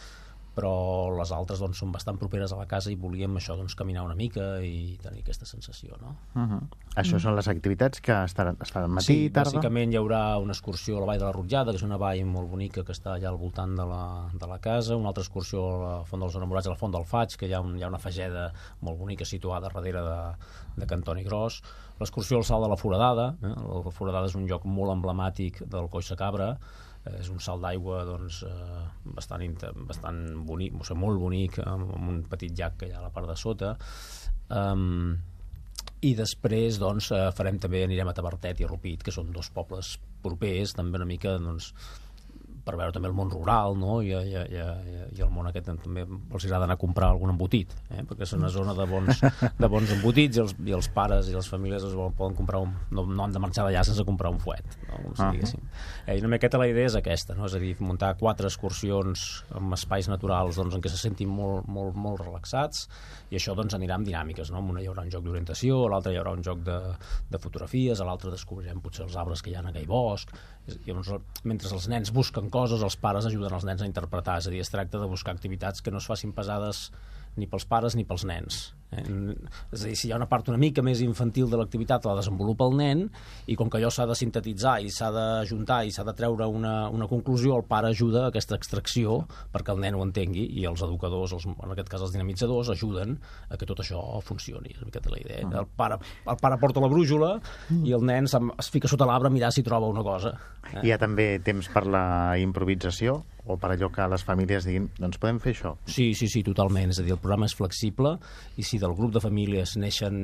però 0.56 0.73
les 1.16 1.32
altres 1.32 1.61
doncs, 1.62 1.78
són 1.80 1.92
bastant 1.94 2.18
properes 2.21 2.52
a 2.52 2.59
la 2.59 2.66
casa 2.68 2.92
i 2.92 2.97
volíem 3.00 3.38
això 3.40 3.56
doncs, 3.56 3.76
caminar 3.78 4.04
una 4.04 4.16
mica 4.18 4.59
i 4.61 4.99
tenir 5.02 5.23
aquesta 5.23 5.49
sensació. 5.49 5.97
No? 6.00 6.16
Uh 6.35 6.42
-huh. 6.42 6.61
Això 6.97 7.18
són 7.18 7.37
les 7.37 7.49
activitats 7.49 8.00
que 8.00 8.12
estaran, 8.25 8.56
es 8.61 8.71
faran 8.71 8.90
matí 8.90 9.06
sí, 9.06 9.25
i 9.25 9.30
tarda? 9.30 9.50
Sí, 9.50 9.56
bàsicament 9.56 9.92
hi 9.92 9.97
haurà 9.97 10.38
una 10.38 10.52
excursió 10.52 10.97
a 10.97 11.00
la 11.00 11.06
Vall 11.06 11.18
de 11.18 11.25
la 11.25 11.32
Rotllada, 11.32 11.71
que 11.73 11.76
és 11.76 11.82
una 11.82 11.97
vall 11.97 12.25
molt 12.25 12.50
bonica 12.50 12.85
que 12.85 12.92
està 12.92 13.14
allà 13.14 13.28
al 13.28 13.38
voltant 13.38 13.75
de 13.76 13.87
la, 13.87 14.28
de 14.35 14.47
la 14.47 14.59
casa, 14.59 14.97
una 14.97 15.09
altra 15.09 15.23
excursió 15.23 15.59
a 15.62 15.78
la 15.85 16.04
Font 16.04 16.21
dels 16.21 16.35
Enamorats, 16.35 16.66
a 16.66 16.71
la 16.71 16.76
Font 16.76 16.92
del 16.92 17.04
Faig, 17.04 17.37
que 17.37 17.47
hi 17.47 17.54
ha, 17.54 17.61
un, 17.61 17.78
hi 17.78 17.82
ha 17.82 17.88
una 17.88 17.99
fageda 17.99 18.52
molt 18.80 18.99
bonica 18.99 19.25
situada 19.25 19.68
darrere 19.68 20.02
de, 20.02 20.21
de 20.76 20.87
Cantoni 20.87 21.25
Gros, 21.25 21.62
l'excursió 21.99 22.37
al 22.37 22.44
Salt 22.44 22.64
de 22.64 22.68
la 22.68 22.76
Foradada, 22.76 23.37
eh? 23.42 23.54
la 23.56 23.90
Foradada 23.90 24.26
és 24.26 24.35
un 24.35 24.47
lloc 24.47 24.64
molt 24.64 24.92
emblemàtic 24.92 25.62
del 25.71 25.88
Coix 25.88 26.09
de 26.09 26.16
Cabra, 26.16 26.56
és 27.11 27.28
un 27.32 27.40
salt 27.42 27.64
d'aigua 27.64 28.04
doncs, 28.06 28.42
eh, 28.47 28.82
bastant, 29.16 29.42
bastant 29.88 30.23
bonic, 30.47 30.76
o 30.78 30.87
sigui, 30.87 31.00
molt 31.02 31.18
bonic, 31.23 31.59
amb, 31.66 31.90
un 31.99 32.23
petit 32.30 32.54
llac 32.59 32.78
que 32.78 32.88
hi 32.88 32.94
ha 32.94 33.00
a 33.00 33.06
la 33.09 33.12
part 33.14 33.30
de 33.30 33.37
sota. 33.38 33.75
Um, 34.52 35.16
i 36.02 36.14
després 36.18 36.78
doncs, 36.82 37.11
eh, 37.14 37.28
farem 37.35 37.59
també, 37.62 37.85
anirem 37.87 38.11
a 38.11 38.14
Tabertet 38.14 38.61
i 38.61 38.66
a 38.66 38.71
Rupit, 38.71 39.02
que 39.02 39.14
són 39.14 39.32
dos 39.35 39.50
pobles 39.54 39.97
propers, 40.23 40.76
també 40.78 40.99
una 40.99 41.09
mica 41.09 41.37
doncs, 41.38 41.73
per 42.64 42.76
veure 42.78 42.95
també 42.95 43.11
el 43.11 43.16
món 43.16 43.31
rural 43.33 43.76
no? 43.78 44.00
I, 44.02 44.12
i, 44.14 44.37
i, 44.38 44.62
i 45.16 45.25
el 45.25 45.31
món 45.35 45.49
aquest 45.50 45.71
també 45.83 46.04
els 46.07 46.47
agrada 46.47 46.69
anar 46.69 46.76
a 46.78 46.83
comprar 46.83 47.11
algun 47.11 47.35
embotit 47.35 47.73
eh? 47.90 48.04
perquè 48.09 48.26
és 48.26 48.35
una 48.38 48.50
zona 48.52 48.75
de 48.78 48.87
bons, 48.90 49.23
de 49.62 49.71
bons 49.73 49.95
embotits 49.97 50.38
i 50.38 50.45
els, 50.45 50.54
i 50.66 50.76
els 50.76 50.90
pares 50.95 51.31
i 51.31 51.37
les 51.37 51.49
famílies 51.49 51.87
es 51.88 51.97
poden 52.19 52.37
comprar 52.38 52.62
un, 52.62 52.75
no, 52.90 53.07
no 53.07 53.26
han 53.26 53.35
de 53.35 53.42
marxar 53.42 53.66
d'allà 53.66 53.85
sense 53.87 54.07
comprar 54.09 54.33
un 54.35 54.40
fuet 54.42 54.78
no? 54.88 55.02
Com 55.02 55.14
si 55.16 55.23
uh 55.23 55.42
-huh. 55.42 55.61
Eh, 56.07 56.16
I 56.16 56.21
una 56.21 56.28
miqueta 56.35 56.59
la 56.59 56.66
idea 56.66 56.87
és 56.87 56.97
aquesta, 56.99 57.35
no? 57.35 57.47
és 57.47 57.54
a 57.54 57.59
dir, 57.59 57.76
muntar 57.81 58.16
quatre 58.19 58.47
excursions 58.47 59.45
amb 59.54 59.73
espais 59.76 60.09
naturals 60.09 60.57
doncs, 60.57 60.75
en 60.75 60.83
què 60.83 60.88
se 60.88 60.99
sentin 60.99 61.28
molt, 61.28 61.69
molt, 61.71 61.95
molt 61.95 62.21
relaxats 62.21 62.88
i 63.31 63.38
això 63.38 63.54
doncs, 63.57 63.76
anirà 63.78 63.97
amb 63.97 64.07
dinàmiques. 64.07 64.50
No? 64.52 64.61
En 64.61 64.73
una 64.75 64.83
hi 64.83 64.88
haurà 64.90 65.07
un 65.07 65.12
joc 65.12 65.25
d'orientació, 65.25 65.78
a 65.87 65.92
l'altra 65.95 66.12
hi 66.12 66.19
haurà 66.21 66.35
un 66.37 66.42
joc 66.45 66.64
de, 66.66 66.78
de 67.31 67.40
fotografies, 67.40 68.00
a 68.00 68.09
l'altra 68.09 68.33
descobrirem 68.35 68.83
potser 68.85 69.07
els 69.07 69.16
arbres 69.16 69.42
que 69.42 69.52
hi 69.52 69.57
ha 69.57 69.62
en 69.64 69.71
aquell 69.73 69.88
bosc. 69.88 70.35
Llavors, 70.87 71.11
mentre 71.49 71.73
els 71.75 71.88
nens 71.90 72.12
busquen 72.14 72.50
coses, 72.54 72.85
els 72.87 72.97
pares 73.00 73.26
ajuden 73.26 73.54
els 73.57 73.66
nens 73.66 73.83
a 73.83 73.88
interpretar. 73.88 74.38
És 74.38 74.47
a 74.47 74.52
dir, 74.54 74.61
es 74.62 74.71
tracta 74.71 75.00
de 75.02 75.11
buscar 75.11 75.35
activitats 75.35 75.83
que 75.83 75.90
no 75.90 75.99
es 75.99 76.07
facin 76.07 76.35
pesades 76.37 76.90
ni 77.37 77.49
pels 77.50 77.66
pares 77.66 77.99
ni 77.99 78.07
pels 78.07 78.25
nens. 78.28 78.62
Eh? 78.92 79.04
És 79.72 79.84
a 79.84 79.88
dir, 79.88 79.96
si 79.96 80.08
hi 80.08 80.12
ha 80.12 80.18
una 80.18 80.28
part 80.28 80.50
una 80.52 80.61
mica 80.61 80.84
més 80.84 81.00
infantil 81.04 81.49
de 81.50 81.58
l'activitat, 81.61 82.04
la 82.08 82.18
desenvolupa 82.18 82.68
el 82.68 82.76
nen, 82.78 83.04
i 83.49 83.56
com 83.58 83.70
que 83.72 83.80
allò 83.80 83.90
s'ha 83.92 84.06
de 84.11 84.16
sintetitzar 84.18 84.78
i 84.84 84.92
s'ha 84.92 85.11
d'ajuntar 85.14 85.82
i 85.88 85.94
s'ha 85.94 86.04
de 86.06 86.14
treure 86.18 86.49
una, 86.50 86.75
una 86.92 87.08
conclusió, 87.11 87.56
el 87.56 87.66
pare 87.68 87.92
ajuda 87.92 88.26
a 88.26 88.32
aquesta 88.32 88.58
extracció 88.58 89.22
perquè 89.52 89.75
el 89.75 89.82
nen 89.82 89.96
ho 89.96 90.04
entengui, 90.04 90.44
i 90.61 90.66
els 90.68 90.84
educadors, 90.84 91.34
els, 91.38 91.49
en 91.52 91.75
aquest 91.75 91.90
cas 91.92 92.04
els 92.04 92.14
dinamitzadors, 92.14 92.72
ajuden 92.75 93.16
a 93.49 93.58
que 93.58 93.68
tot 93.68 93.82
això 93.82 94.02
funcioni. 94.25 94.75
És 94.75 94.82
una 94.82 94.90
miqueta 94.90 95.12
la 95.12 95.20
idea. 95.20 95.49
El 95.62 95.68
pare, 95.76 95.99
el 96.28 96.40
pare 96.40 96.61
porta 96.61 96.82
la 96.82 96.90
brújula 96.92 97.34
i 97.82 97.94
el 97.96 98.04
nen 98.06 98.28
es 98.28 98.72
fica 98.72 98.90
sota 98.90 99.08
l'arbre 99.08 99.32
a 99.32 99.34
mirar 99.34 99.52
si 99.54 99.64
troba 99.66 99.90
una 99.90 100.04
cosa. 100.06 100.37
Eh? 100.72 100.82
Hi 100.87 100.92
ha 100.94 101.00
també 101.00 101.34
temps 101.44 101.68
per 101.72 101.87
la 101.88 102.04
improvisació? 102.40 103.22
o 103.44 103.56
per 103.58 103.72
allò 103.75 103.88
que 103.90 104.04
les 104.06 104.22
famílies 104.22 104.66
diguin, 104.66 104.88
doncs 104.99 105.18
podem 105.22 105.40
fer 105.42 105.54
això. 105.56 105.72
Sí, 105.90 106.12
sí, 106.14 106.28
sí, 106.30 106.44
totalment. 106.46 106.92
És 106.94 107.00
a 107.02 107.06
dir, 107.06 107.14
el 107.16 107.20
programa 107.22 107.49
és 107.49 107.56
flexible 107.58 108.14
i 108.54 108.66
si 108.66 108.78
del 108.82 108.96
grup 108.98 109.14
de 109.14 109.22
famílies 109.22 109.76
neixen 109.78 110.18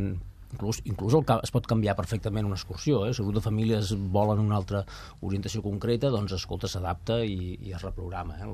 inclús, 0.52 0.80
inclús 0.84 1.14
el, 1.14 1.24
es 1.42 1.52
pot 1.54 1.66
canviar 1.68 1.96
perfectament 1.98 2.46
una 2.46 2.56
excursió, 2.56 3.04
eh? 3.06 3.12
si 3.12 3.22
el 3.22 3.28
grup 3.28 3.40
de 3.40 3.44
famílies 3.44 3.92
volen 4.12 4.40
una 4.42 4.56
altra 4.56 4.84
orientació 5.20 5.62
concreta, 5.64 6.10
doncs 6.14 6.34
escolta, 6.36 6.70
s'adapta 6.70 7.20
i, 7.24 7.56
i 7.68 7.74
es 7.76 7.84
reprograma. 7.84 8.38
Eh? 8.38 8.48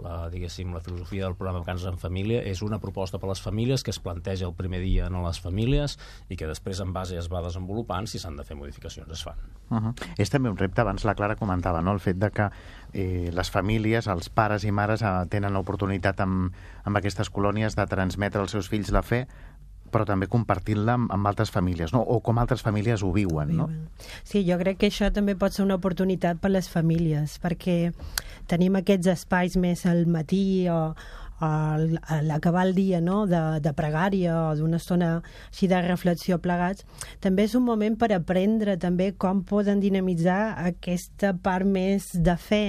La, 0.00 0.14
diguéssim, 0.32 0.72
la 0.72 0.80
filosofia 0.80 1.26
del 1.26 1.36
programa 1.36 1.60
Vacances 1.60 1.90
en 1.90 1.98
Família 2.00 2.40
és 2.48 2.62
una 2.64 2.80
proposta 2.80 3.20
per 3.20 3.28
a 3.28 3.34
les 3.34 3.42
famílies 3.44 3.84
que 3.84 3.92
es 3.92 4.00
planteja 4.00 4.48
el 4.48 4.54
primer 4.56 4.80
dia 4.80 5.10
en 5.10 5.18
les 5.20 5.40
famílies 5.44 5.98
i 6.30 6.38
que 6.40 6.48
després 6.48 6.80
en 6.80 6.94
base 6.96 7.18
es 7.20 7.28
va 7.28 7.44
desenvolupant, 7.44 8.08
si 8.08 8.20
s'han 8.22 8.38
de 8.40 8.46
fer 8.48 8.56
modificacions 8.56 9.10
es 9.12 9.24
fan. 9.26 9.36
Uh 9.70 9.78
-huh. 9.78 9.94
És 10.18 10.30
també 10.30 10.50
un 10.50 10.56
repte, 10.56 10.80
abans 10.80 11.04
la 11.04 11.14
Clara 11.14 11.36
comentava, 11.36 11.82
no? 11.82 11.92
el 11.92 12.00
fet 12.00 12.16
de 12.16 12.30
que 12.30 12.50
eh, 12.92 13.30
les 13.32 13.50
famílies, 13.50 14.06
els 14.06 14.28
pares 14.28 14.64
i 14.64 14.72
mares 14.72 15.02
eh, 15.02 15.26
tenen 15.28 15.52
l'oportunitat 15.52 16.20
amb, 16.20 16.54
amb 16.84 16.96
aquestes 16.96 17.30
colònies 17.30 17.76
de 17.76 17.86
transmetre 17.86 18.40
als 18.40 18.50
seus 18.50 18.68
fills 18.68 18.90
la 18.90 19.02
fe, 19.02 19.26
però 19.92 20.06
també 20.08 20.28
compartint-la 20.30 20.96
amb, 20.98 21.12
amb 21.12 21.30
altres 21.30 21.52
famílies, 21.54 21.94
no? 21.96 22.02
o 22.02 22.20
com 22.24 22.38
altres 22.38 22.64
famílies 22.66 23.02
ho 23.02 23.12
viuen. 23.14 23.54
No? 23.56 23.68
Sí, 24.24 24.44
jo 24.48 24.58
crec 24.60 24.80
que 24.80 24.90
això 24.90 25.10
també 25.14 25.36
pot 25.38 25.56
ser 25.56 25.64
una 25.66 25.78
oportunitat 25.80 26.40
per 26.42 26.52
les 26.54 26.70
famílies, 26.72 27.38
perquè 27.42 27.78
tenim 28.50 28.78
aquests 28.80 29.10
espais 29.12 29.56
més 29.60 29.84
al 29.86 30.06
matí 30.10 30.68
o, 30.70 30.80
a 31.40 31.78
l'acabar 32.22 32.66
el 32.66 32.74
dia 32.74 33.00
no? 33.00 33.26
de, 33.26 33.60
de 33.64 33.72
pregària 33.72 34.34
o 34.36 34.56
d'una 34.58 34.76
estona 34.76 35.10
així 35.48 35.70
de 35.70 35.80
reflexió 35.86 36.38
plegats, 36.44 36.84
també 37.24 37.46
és 37.48 37.56
un 37.56 37.64
moment 37.64 37.96
per 37.96 38.10
aprendre 38.12 38.76
també 38.80 39.10
com 39.16 39.42
poden 39.48 39.80
dinamitzar 39.80 40.40
aquesta 40.66 41.32
part 41.32 41.66
més 41.66 42.10
de 42.12 42.36
fe 42.36 42.64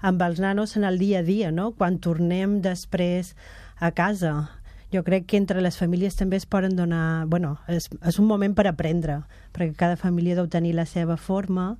amb 0.00 0.22
els 0.24 0.40
nanos 0.40 0.76
en 0.80 0.88
el 0.88 0.98
dia 0.98 1.20
a 1.20 1.26
dia, 1.26 1.52
no? 1.52 1.72
quan 1.76 2.00
tornem 2.00 2.60
després 2.64 3.34
a 3.80 3.92
casa 3.92 4.46
jo 4.92 5.02
crec 5.04 5.26
que 5.26 5.36
entre 5.40 5.60
les 5.60 5.78
famílies 5.78 6.16
també 6.16 6.36
es 6.36 6.46
poden 6.46 6.76
donar... 6.76 7.26
bueno, 7.26 7.56
és, 7.68 7.88
és 8.06 8.18
un 8.18 8.26
moment 8.26 8.54
per 8.54 8.66
aprendre, 8.70 9.22
perquè 9.52 9.74
cada 9.76 9.96
família 9.96 10.36
deu 10.38 10.48
tenir 10.48 10.74
la 10.76 10.86
seva 10.86 11.16
forma 11.16 11.76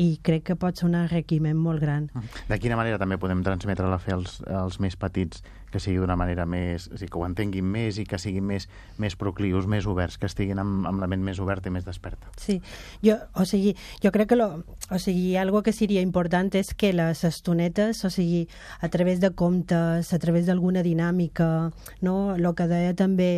i 0.00 0.16
crec 0.24 0.46
que 0.48 0.56
pot 0.56 0.78
ser 0.78 0.86
un 0.88 0.94
enriquiment 0.96 1.58
molt 1.58 1.82
gran. 1.82 2.08
De 2.48 2.58
quina 2.60 2.78
manera 2.78 3.00
també 3.00 3.18
podem 3.20 3.42
transmetre 3.44 3.88
la 3.90 3.98
fe 4.00 4.14
als, 4.14 4.38
als 4.48 4.78
més 4.80 4.96
petits, 4.96 5.42
que 5.72 5.80
sigui 5.80 6.00
d'una 6.00 6.16
manera 6.16 6.46
més... 6.48 6.86
O 6.92 6.96
sigui, 6.96 7.10
que 7.12 7.20
ho 7.20 7.26
entenguin 7.26 7.66
més 7.68 7.98
i 8.00 8.06
que 8.08 8.20
siguin 8.20 8.44
més, 8.48 8.68
més 9.00 9.16
proclius, 9.20 9.68
més 9.68 9.88
oberts, 9.88 10.18
que 10.20 10.28
estiguin 10.28 10.60
amb, 10.62 10.86
amb 10.88 11.02
la 11.02 11.08
ment 11.10 11.24
més 11.24 11.40
oberta 11.44 11.68
i 11.68 11.74
més 11.74 11.86
desperta. 11.88 12.32
Sí, 12.40 12.58
jo, 13.04 13.18
o 13.36 13.46
sigui, 13.48 13.74
jo 14.04 14.12
crec 14.14 14.32
que 14.32 14.40
lo, 14.40 14.50
o 14.88 15.00
sigui, 15.02 15.36
algo 15.40 15.64
que 15.64 15.74
seria 15.76 16.04
important 16.04 16.52
és 16.60 16.72
que 16.76 16.92
les 16.96 17.24
estonetes, 17.28 18.04
o 18.04 18.12
sigui, 18.12 18.46
a 18.80 18.92
través 18.92 19.20
de 19.20 19.32
comptes, 19.36 20.12
a 20.12 20.20
través 20.22 20.48
d'alguna 20.48 20.84
dinàmica, 20.84 21.72
no? 22.00 22.18
el 22.36 22.52
que 22.56 22.68
deia 22.70 22.94
també... 22.96 23.32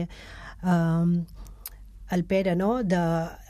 Um, 0.62 1.24
el 2.14 2.24
Pere, 2.24 2.54
no? 2.56 2.82
de 2.82 3.00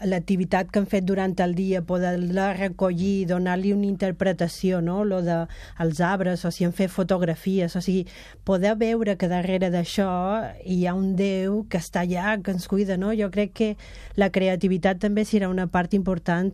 l'activitat 0.09 0.71
que 0.73 0.81
han 0.81 0.89
fet 0.91 1.05
durant 1.07 1.35
el 1.45 1.55
dia, 1.55 1.83
poder-la 1.85 2.53
recollir, 2.57 3.27
donar-li 3.29 3.75
una 3.75 3.87
interpretació, 3.87 4.81
no? 4.81 5.03
lo 5.05 5.21
de 5.23 5.43
els 5.85 6.01
arbres, 6.01 6.45
o 6.45 6.53
si 6.55 6.65
han 6.65 6.73
fet 6.77 6.93
fotografies, 6.93 7.77
o 7.77 7.83
sigui, 7.85 8.07
poder 8.45 8.75
veure 8.81 9.17
que 9.21 9.29
darrere 9.31 9.71
d'això 9.75 10.09
hi 10.65 10.85
ha 10.87 10.95
un 10.97 11.13
Déu 11.15 11.63
que 11.71 11.79
està 11.79 12.03
allà, 12.03 12.39
que 12.43 12.55
ens 12.55 12.67
cuida, 12.69 12.97
no? 12.99 13.13
Jo 13.15 13.29
crec 13.31 13.53
que 13.55 13.69
la 14.19 14.31
creativitat 14.35 14.99
també 15.05 15.23
serà 15.29 15.49
una 15.53 15.69
part 15.71 15.95
important 15.95 16.51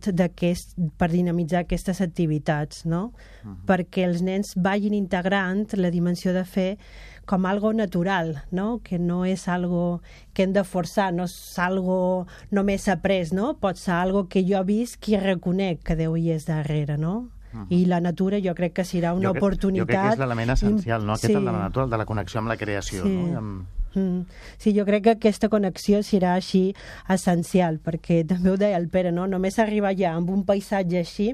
per 0.99 1.09
dinamitzar 1.09 1.63
aquestes 1.63 2.01
activitats, 2.03 2.85
no? 2.85 3.11
Uh 3.43 3.49
-huh. 3.49 3.55
Perquè 3.65 4.05
els 4.05 4.21
nens 4.21 4.53
vagin 4.55 4.93
integrant 4.93 5.65
la 5.73 5.89
dimensió 5.89 6.33
de 6.33 6.45
fer 6.45 6.77
com 7.25 7.45
algo 7.45 7.73
natural, 7.73 8.43
no? 8.51 8.81
que 8.83 8.99
no 8.99 9.23
és 9.25 9.47
algo 9.47 10.01
que 10.33 10.43
hem 10.43 10.53
de 10.53 10.63
forçar, 10.67 11.11
no 11.13 11.27
és 11.29 11.35
algo 11.59 12.27
només 12.51 12.87
après, 12.91 13.31
no? 13.31 13.53
pot 13.61 13.79
ser 13.79 13.93
algo 13.95 14.25
que 14.27 14.43
jo 14.47 14.63
visc 14.67 15.11
i 15.11 15.19
reconec 15.21 15.83
que 15.85 15.95
Déu 15.95 16.17
hi 16.17 16.31
és 16.35 16.47
darrere, 16.49 16.97
no? 16.97 17.29
Uh 17.51 17.59
-huh. 17.59 17.65
I 17.69 17.85
la 17.85 17.99
natura 17.99 18.39
jo 18.39 18.55
crec 18.55 18.73
que 18.73 18.83
serà 18.83 19.13
una 19.13 19.27
jo 19.27 19.33
crec, 19.33 19.43
oportunitat... 19.43 19.87
Jo 19.87 19.87
crec 19.87 20.01
que 20.01 20.13
és 20.13 20.19
l'element 20.19 20.49
essencial, 20.51 21.05
no? 21.05 21.13
Aquest 21.13 21.33
sí. 21.33 21.33
de 21.33 21.41
la 21.41 21.51
natura, 21.51 21.87
de 21.87 21.97
la 21.97 22.05
connexió 22.05 22.39
amb 22.39 22.47
la 22.47 22.57
creació. 22.57 23.03
Sí. 23.03 23.09
No? 23.09 23.27
I 23.27 23.35
amb... 23.35 23.65
Mm. 23.93 24.23
Sí, 24.57 24.71
jo 24.77 24.85
crec 24.87 25.03
que 25.03 25.15
aquesta 25.17 25.49
connexió 25.51 25.99
serà 26.05 26.35
així 26.39 26.71
essencial, 27.11 27.79
perquè 27.83 28.21
també 28.27 28.53
ho 28.53 28.57
deia 28.59 28.79
el 28.79 28.87
Pere, 28.91 29.11
no? 29.11 29.27
només 29.27 29.59
arribar 29.59 29.93
ja 29.99 30.15
amb 30.15 30.31
un 30.31 30.45
paisatge 30.47 31.01
així 31.01 31.31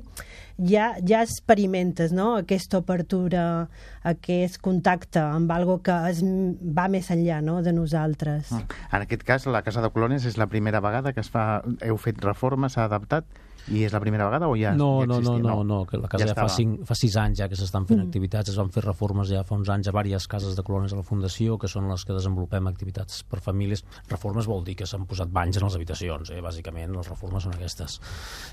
ja, 0.58 0.96
ja 1.06 1.22
experimentes 1.22 2.14
no? 2.16 2.34
aquesta 2.42 2.82
obertura, 2.82 3.68
aquest 4.08 4.60
contacte 4.64 5.22
amb 5.22 5.52
algo 5.54 5.80
que 5.86 5.96
es, 6.10 6.24
va 6.24 6.88
més 6.90 7.12
enllà 7.14 7.42
no? 7.46 7.62
de 7.62 7.74
nosaltres. 7.78 8.52
Mm. 8.52 8.80
En 8.92 9.06
aquest 9.06 9.28
cas, 9.28 9.46
la 9.46 9.62
Casa 9.66 9.84
de 9.86 9.92
Colònies 9.94 10.26
és 10.26 10.40
la 10.42 10.50
primera 10.50 10.82
vegada 10.82 11.14
que 11.14 11.22
es 11.22 11.30
fa, 11.34 11.62
heu 11.86 12.02
fet 12.02 12.24
reforma, 12.26 12.72
s'ha 12.74 12.88
adaptat? 12.90 13.28
I 13.74 13.84
és 13.88 13.94
la 13.94 14.00
primera 14.00 14.28
vegada 14.30 14.48
o 14.48 14.56
ja, 14.56 14.72
no, 14.78 15.02
ja 15.02 15.18
existia? 15.18 15.42
No, 15.44 15.50
no, 15.50 15.56
no, 15.64 15.64
no, 15.68 15.80
que 15.90 16.00
la 16.00 16.08
casa 16.12 16.26
ja, 16.26 16.32
ja 16.32 16.38
fa, 16.38 16.48
cinc, 16.54 16.84
fa 16.88 16.96
sis 16.96 17.18
anys 17.20 17.42
ja 17.42 17.48
que 17.52 17.58
s'estan 17.60 17.88
fent 17.90 18.00
mm. 18.00 18.08
activitats, 18.08 18.52
es 18.54 18.60
van 18.60 18.72
fer 18.74 18.84
reformes 18.86 19.32
ja 19.32 19.44
fa 19.48 19.58
uns 19.58 19.72
anys 19.74 19.90
a 19.90 19.94
diverses 19.96 20.28
cases 20.32 20.56
de 20.56 20.64
colònies 20.68 20.94
de 20.96 21.00
la 21.00 21.06
Fundació, 21.08 21.58
que 21.60 21.70
són 21.72 21.90
les 21.92 22.06
que 22.08 22.16
desenvolupem 22.16 22.70
activitats 22.70 23.24
per 23.28 23.42
famílies. 23.44 23.84
Reformes 24.12 24.48
vol 24.48 24.64
dir 24.68 24.78
que 24.80 24.88
s'han 24.88 25.08
posat 25.10 25.32
banys 25.34 25.60
en 25.60 25.68
les 25.68 25.78
habitacions, 25.80 26.32
eh? 26.32 26.42
bàsicament 26.44 26.96
les 26.96 27.12
reformes 27.12 27.48
són 27.48 27.58
aquestes. 27.58 28.00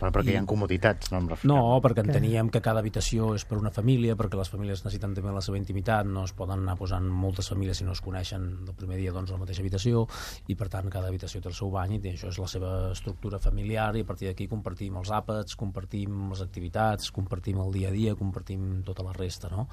Però 0.00 0.11
perquè 0.14 0.33
I... 0.33 0.37
hi 0.37 0.40
ha 0.40 0.44
comoditats, 0.50 1.12
no? 1.14 1.23
No, 1.47 1.61
perquè 1.85 2.04
enteníem 2.04 2.50
que 2.52 2.62
cada 2.64 2.83
habitació 2.83 3.33
és 3.38 3.47
per 3.49 3.61
una 3.61 3.73
família, 3.75 4.18
perquè 4.18 4.38
les 4.40 4.50
famílies 4.50 4.85
necessiten 4.85 5.14
també 5.16 5.35
la 5.35 5.44
seva 5.44 5.61
intimitat, 5.61 6.09
no 6.11 6.26
es 6.26 6.35
poden 6.37 6.64
anar 6.64 6.76
posant 6.80 7.06
moltes 7.06 7.50
famílies 7.52 7.80
si 7.80 7.87
no 7.87 7.94
es 7.94 8.02
coneixen 8.04 8.50
el 8.66 8.75
primer 8.75 8.99
dia 9.00 9.14
doncs, 9.14 9.30
a 9.30 9.38
la 9.38 9.44
mateixa 9.44 9.62
habitació, 9.62 10.04
i 10.50 10.59
per 10.59 10.68
tant 10.73 10.90
cada 10.92 11.11
habitació 11.11 11.40
té 11.42 11.50
el 11.50 11.56
seu 11.56 11.71
bany 11.73 11.97
i 11.99 12.02
això 12.12 12.30
és 12.33 12.40
la 12.40 12.50
seva 12.50 12.73
estructura 12.92 13.40
familiar 13.42 13.92
i 13.97 14.04
a 14.04 14.09
partir 14.09 14.30
d'aquí 14.30 14.49
compartim 14.50 14.97
els 15.00 15.03
àpats, 15.14 15.56
compartim 15.58 16.30
les 16.30 16.42
activitats, 16.44 17.11
compartim 17.14 17.61
el 17.61 17.73
dia 17.75 17.90
a 17.90 17.94
dia, 17.94 18.16
compartim 18.18 18.82
tota 18.87 19.04
la 19.06 19.12
resta, 19.16 19.50
no? 19.52 19.66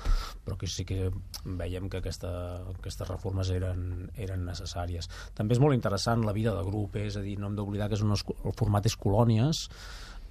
Però 0.45 0.57
que 0.59 0.67
sí 0.67 0.85
que 0.88 1.09
veiem 1.45 1.89
que 1.89 2.01
aquesta, 2.01 2.31
aquestes 2.75 3.07
reformes 3.07 3.51
eren, 3.55 4.09
eren 4.15 4.45
necessàries. 4.47 5.09
També 5.38 5.55
és 5.55 5.63
molt 5.63 5.77
interessant 5.77 6.25
la 6.25 6.35
vida 6.35 6.55
de 6.57 6.63
grup, 6.67 6.97
eh? 6.97 7.07
és 7.11 7.17
a 7.17 7.25
dir, 7.25 7.38
no 7.39 7.50
hem 7.50 7.59
d'oblidar 7.59 7.89
que 7.89 8.00
és 8.00 8.05
un, 8.05 8.15
el 8.15 8.57
format 8.57 8.88
és 8.89 8.97
colònies, 9.00 9.67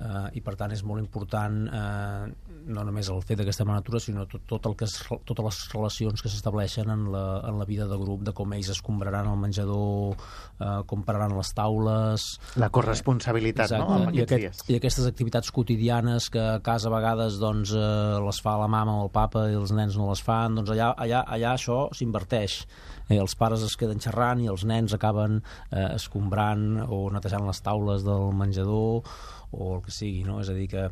eh, 0.01 0.39
i 0.39 0.43
per 0.45 0.57
tant 0.59 0.73
és 0.75 0.83
molt 0.87 1.03
important 1.03 1.59
eh, 1.69 2.31
no 2.71 2.85
només 2.87 3.09
el 3.13 3.23
fet 3.27 3.41
d'aquesta 3.41 3.67
natura 3.69 4.01
sinó 4.03 4.27
tot, 4.31 4.45
tot 4.49 4.69
el 4.71 4.77
que 4.79 4.89
és, 4.89 4.97
totes 5.29 5.47
les 5.47 5.61
relacions 5.75 6.23
que 6.23 6.33
s'estableixen 6.33 6.91
en, 6.93 7.07
la, 7.13 7.25
en 7.49 7.59
la 7.61 7.67
vida 7.69 7.87
de 7.91 7.99
grup 8.01 8.25
de 8.27 8.35
com 8.37 8.53
ells 8.57 8.71
escombraran 8.75 9.31
el 9.31 9.39
menjador 9.41 10.17
eh, 10.17 10.81
com 10.91 11.05
pararan 11.07 11.37
les 11.37 11.53
taules. 11.57 12.27
La 12.61 12.71
corresponsabilitat 12.75 13.77
eh, 13.77 13.81
no? 13.81 14.01
I, 14.13 14.25
aquest, 14.27 14.65
i 14.71 14.79
aquestes 14.79 15.09
activitats 15.11 15.53
quotidianes 15.55 16.31
que 16.33 16.43
a 16.57 16.61
casa 16.65 16.91
a 16.91 16.95
vegades 16.97 17.41
doncs, 17.43 17.75
eh, 17.77 18.21
les 18.25 18.43
fa 18.45 18.57
la 18.61 18.71
mama 18.71 19.01
o 19.01 19.09
el 19.09 19.13
papa 19.15 19.49
i 19.51 19.59
els 19.59 19.75
nens 19.77 19.99
no 20.01 20.11
les 20.11 20.23
fan 20.25 20.59
doncs 20.59 20.73
allà, 20.75 20.93
allà, 20.97 21.25
allà 21.27 21.55
això 21.57 21.85
s'inverteix 21.97 22.63
eh, 23.11 23.19
els 23.19 23.37
pares 23.37 23.65
es 23.67 23.77
queden 23.77 24.01
xerrant 24.01 24.41
i 24.41 24.49
els 24.53 24.65
nens 24.65 24.95
acaben 24.97 25.41
eh, 25.43 25.91
escombrant 25.99 26.85
o 26.87 27.03
netejant 27.13 27.47
les 27.49 27.63
taules 27.67 28.07
del 28.07 28.31
menjador 28.39 29.03
o 29.51 29.75
el 29.75 29.83
que 29.85 29.93
sigui, 29.95 30.23
no? 30.25 30.39
És 30.41 30.49
a 30.49 30.57
dir, 30.57 30.69
que, 30.71 30.89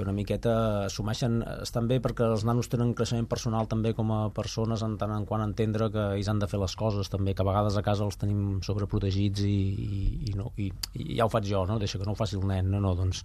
que 0.00 0.04
que 0.04 0.08
una 0.08 0.16
miqueta 0.16 0.52
assumeixen, 0.86 1.40
estan 1.62 1.86
bé 1.90 2.00
perquè 2.00 2.24
els 2.24 2.44
nanos 2.48 2.70
tenen 2.72 2.94
creixement 2.96 3.28
personal 3.28 3.68
també 3.68 3.92
com 3.94 4.10
a 4.14 4.20
persones 4.34 4.82
en 4.86 4.96
tant 4.98 5.12
en 5.12 5.26
quant 5.28 5.44
entendre 5.44 5.90
que 5.92 6.04
ells 6.16 6.30
han 6.32 6.40
de 6.40 6.48
fer 6.48 6.60
les 6.60 6.74
coses 6.76 7.10
també, 7.12 7.34
que 7.34 7.44
a 7.44 7.48
vegades 7.48 7.76
a 7.76 7.82
casa 7.84 8.06
els 8.06 8.16
tenim 8.20 8.60
sobreprotegits 8.64 9.44
i, 9.44 9.52
i, 9.52 10.00
i, 10.30 10.34
no, 10.38 10.50
i, 10.56 10.70
i 10.94 11.18
ja 11.18 11.26
ho 11.26 11.32
faig 11.32 11.48
jo, 11.50 11.66
no? 11.68 11.78
deixa 11.82 12.00
que 12.00 12.08
no 12.08 12.16
ho 12.16 12.18
faci 12.18 12.38
el 12.38 12.46
nen, 12.48 12.70
no, 12.72 12.80
no, 12.80 12.94
doncs, 12.98 13.22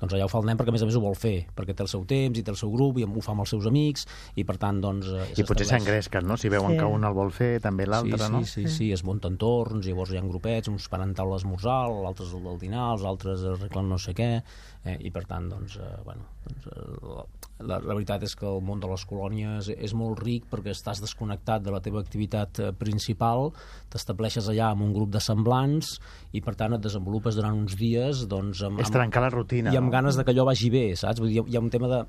doncs 0.00 0.16
allà 0.16 0.26
ho 0.26 0.32
fa 0.32 0.42
el 0.42 0.50
nen 0.50 0.58
perquè 0.58 0.74
a 0.74 0.76
més 0.76 0.84
a 0.84 0.90
més 0.90 0.98
ho 0.98 1.04
vol 1.04 1.16
fer, 1.18 1.36
perquè 1.56 1.76
té 1.76 1.86
el 1.86 1.90
seu 1.92 2.04
temps 2.08 2.38
i 2.38 2.44
té 2.44 2.52
el 2.52 2.58
seu 2.58 2.72
grup 2.74 2.98
i 2.98 3.06
ho 3.06 3.24
fa 3.24 3.32
amb 3.36 3.46
els 3.46 3.54
seus 3.54 3.70
amics 3.70 4.06
i 4.36 4.44
per 4.48 4.58
tant 4.60 4.82
doncs... 4.82 5.08
eh, 5.08 5.30
I 5.38 5.46
potser 5.48 5.68
s'engresquen, 5.70 6.26
no? 6.26 6.36
Si 6.40 6.50
veuen 6.52 6.74
Sí. 6.76 6.80
que 6.80 6.88
un 6.90 7.06
el 7.06 7.14
vol 7.14 7.30
fer, 7.32 7.60
també 7.62 7.86
l'altre, 7.86 8.18
sí, 8.18 8.32
no? 8.32 8.42
Sí, 8.42 8.66
sí, 8.66 8.72
sí, 8.74 8.92
es 8.92 9.04
munten 9.06 9.38
torns, 9.38 9.86
llavors 9.86 10.10
hi 10.12 10.18
ha 10.18 10.24
grupets, 10.26 10.68
uns 10.68 10.88
paren 10.90 11.14
taula 11.14 11.38
a 11.38 11.40
esmorzar, 11.40 11.86
l'altre 12.02 12.26
és 12.26 12.34
el 12.34 12.42
del 12.44 12.58
dinar, 12.58 12.90
els 12.96 13.04
altres 13.06 13.44
arreglen 13.46 13.88
no 13.88 13.98
sé 14.02 14.12
què, 14.16 14.42
eh, 14.86 14.96
i 15.02 15.10
per 15.10 15.24
tant, 15.28 15.48
doncs, 15.50 15.74
eh, 15.82 15.88
bueno, 16.06 16.24
doncs, 16.46 16.66
eh, 16.70 17.24
la, 17.66 17.78
la 17.80 17.94
veritat 17.96 18.22
és 18.26 18.34
que 18.38 18.46
el 18.46 18.60
món 18.64 18.80
de 18.80 18.88
les 18.90 19.04
colònies 19.08 19.68
és 19.74 19.94
molt 19.96 20.20
ric 20.22 20.46
perquè 20.52 20.70
estàs 20.74 21.00
desconnectat 21.02 21.64
de 21.66 21.72
la 21.74 21.80
teva 21.84 22.00
activitat 22.04 22.60
eh, 22.62 22.70
principal, 22.76 23.50
t'estableixes 23.92 24.48
allà 24.52 24.70
amb 24.72 24.86
un 24.86 24.94
grup 24.96 25.10
de 25.14 25.20
semblants 25.24 25.96
i 26.36 26.40
per 26.44 26.54
tant 26.60 26.76
et 26.78 26.84
desenvolupes 26.84 27.36
durant 27.38 27.56
uns 27.64 27.74
dies 27.80 28.24
doncs, 28.30 28.62
amb, 28.68 28.80
És 28.84 28.92
trencar 28.94 29.24
la 29.26 29.32
rutina, 29.34 29.72
i 29.74 29.80
amb 29.80 29.90
no? 29.90 29.96
ganes 29.98 30.16
de 30.16 30.24
que 30.24 30.32
allò 30.36 30.46
vagi 30.48 30.70
bé, 30.70 30.86
saps? 30.96 31.20
Vull 31.20 31.32
dir, 31.32 31.40
hi 31.40 31.44
ha- 31.44 31.48
hi 31.50 31.56
ha 31.60 31.64
un 31.66 31.70
tema 31.72 31.88
de 31.92 32.04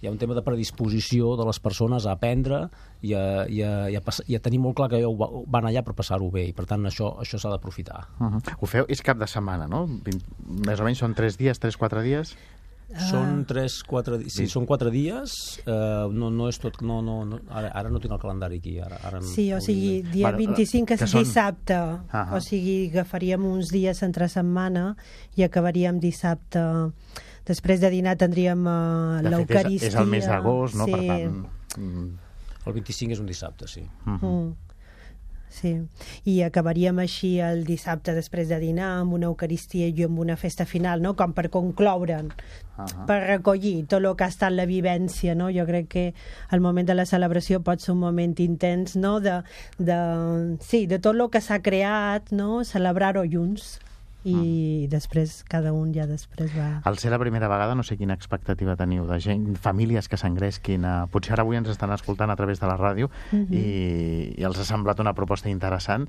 hi 0.00 0.06
ha 0.06 0.10
un 0.12 0.18
tema 0.18 0.34
de 0.34 0.42
predisposició 0.42 1.36
de 1.36 1.44
les 1.48 1.58
persones 1.60 2.06
a 2.06 2.12
aprendre 2.12 2.68
i 3.02 3.14
a, 3.14 3.46
i 3.48 3.62
a, 3.62 3.72
i 3.90 3.96
a, 3.96 4.00
pass- 4.00 4.22
i 4.26 4.36
a 4.36 4.40
tenir 4.40 4.60
molt 4.62 4.76
clar 4.76 4.88
que 4.90 5.02
ho 5.04 5.14
va- 5.16 5.30
van 5.46 5.64
allà 5.66 5.82
per 5.82 5.94
passar-ho 5.94 6.30
bé 6.30 6.46
i 6.48 6.52
per 6.52 6.66
tant 6.66 6.84
això, 6.86 7.16
això 7.20 7.38
s'ha 7.38 7.50
d'aprofitar 7.50 8.06
Uh 8.20 8.26
-huh. 8.30 8.54
Ho 8.60 8.66
feu, 8.66 8.84
és 8.88 9.02
cap 9.02 9.18
de 9.18 9.26
setmana, 9.26 9.66
no? 9.66 9.86
Més 9.86 10.80
o 10.80 10.84
menys 10.84 10.98
són 10.98 11.14
3 11.14 11.36
dies, 11.36 11.58
3-4 11.60 12.02
dies? 12.02 12.36
Són 13.10 13.44
3, 13.44 13.82
4 13.84 14.16
dies, 14.16 14.32
sí, 14.32 14.46
són 14.46 14.64
4 14.64 14.90
dies, 14.90 15.60
eh, 15.66 16.06
no, 16.10 16.30
no 16.30 16.48
és 16.48 16.58
tot, 16.58 16.80
no, 16.80 17.02
no, 17.02 17.22
no, 17.26 17.38
ara, 17.50 17.68
ara 17.68 17.90
no 17.90 18.00
tinc 18.00 18.12
el 18.14 18.18
calendari 18.18 18.56
aquí, 18.56 18.78
ara, 18.80 18.96
ara 19.04 19.20
Sí, 19.20 19.52
o 19.52 19.60
sigui, 19.60 20.00
de- 20.02 20.10
dia 20.10 20.30
Bueno, 20.30 20.38
25 20.38 20.86
que 20.86 20.96
que 20.96 21.04
és 21.04 21.10
són- 21.12 21.22
dissabte, 21.22 21.74
Ahà. 21.74 22.34
o 22.34 22.40
sigui, 22.40 22.88
agafaríem 22.88 23.44
uns 23.44 23.68
dies 23.68 24.02
entre 24.02 24.26
setmana 24.28 24.96
i 25.36 25.42
acabaríem 25.42 26.00
dissabte. 26.00 26.58
Després 27.48 27.80
de 27.80 27.90
dinar 27.90 28.16
tindríem 28.20 28.64
uh, 28.68 29.18
fet, 29.18 29.24
és, 29.24 29.32
l'Eucaristia. 29.32 29.88
és 29.88 29.98
el 29.98 30.08
mes 30.12 30.28
d'agost, 30.28 30.76
no? 30.78 30.88
Sí. 30.88 30.96
Per 30.96 31.04
tant... 31.08 31.44
mm, 31.80 32.08
El 32.68 32.74
25 32.76 33.16
és 33.16 33.20
un 33.22 33.28
dissabte, 33.30 33.68
sí. 33.70 33.86
Mm. 34.04 34.50
Sí, 35.48 35.70
i 36.28 36.34
acabaríem 36.44 36.98
així 37.00 37.38
el 37.40 37.62
dissabte 37.64 38.12
després 38.12 38.50
de 38.50 38.58
dinar 38.60 38.90
amb 38.98 39.14
una 39.16 39.30
Eucaristia 39.30 39.88
i 39.88 40.04
amb 40.04 40.20
una 40.20 40.36
festa 40.36 40.66
final, 40.68 41.00
no? 41.00 41.14
com 41.16 41.32
per 41.32 41.48
concloure'n, 41.54 42.28
Ahà. 42.76 43.06
per 43.08 43.18
recollir 43.24 43.86
tot 43.88 44.04
el 44.04 44.12
que 44.14 44.26
ha 44.26 44.32
estat 44.34 44.52
la 44.52 44.68
vivència. 44.68 45.34
No? 45.38 45.48
Jo 45.54 45.64
crec 45.66 45.88
que 45.94 46.04
el 46.52 46.60
moment 46.60 46.86
de 46.86 46.98
la 46.98 47.08
celebració 47.08 47.62
pot 47.64 47.80
ser 47.80 47.94
un 47.96 48.04
moment 48.04 48.36
intens 48.44 48.94
no? 49.00 49.18
de, 49.24 49.40
de, 49.80 49.98
sí, 50.60 50.84
de 50.86 51.00
tot 51.00 51.16
el 51.16 51.26
que 51.32 51.40
s'ha 51.40 51.62
creat, 51.64 52.30
no? 52.30 52.62
celebrar-ho 52.68 53.24
junts 53.24 53.78
i 54.30 54.86
després 54.90 55.42
cada 55.48 55.72
un 55.76 55.92
ja 55.96 56.06
després 56.08 56.52
va... 56.56 56.68
Al 56.88 56.98
ser 57.00 57.12
la 57.12 57.18
primera 57.20 57.48
vegada, 57.50 57.74
no 57.78 57.84
sé 57.86 57.96
quina 58.00 58.16
expectativa 58.18 58.76
teniu 58.76 59.06
de 59.08 59.18
gent, 59.24 59.50
famílies 59.56 60.08
que 60.08 60.20
s'engresquin 60.20 60.84
a... 60.84 60.96
Potser 61.12 61.36
ara 61.36 61.46
avui 61.46 61.60
ens 61.60 61.70
estan 61.72 61.92
escoltant 61.94 62.30
a 62.30 62.36
través 62.36 62.60
de 62.62 62.70
la 62.70 62.78
ràdio 62.80 63.10
i, 63.32 64.34
i 64.36 64.48
els 64.48 64.58
ha 64.58 64.66
semblat 64.68 65.00
una 65.04 65.14
proposta 65.16 65.50
interessant. 65.52 66.08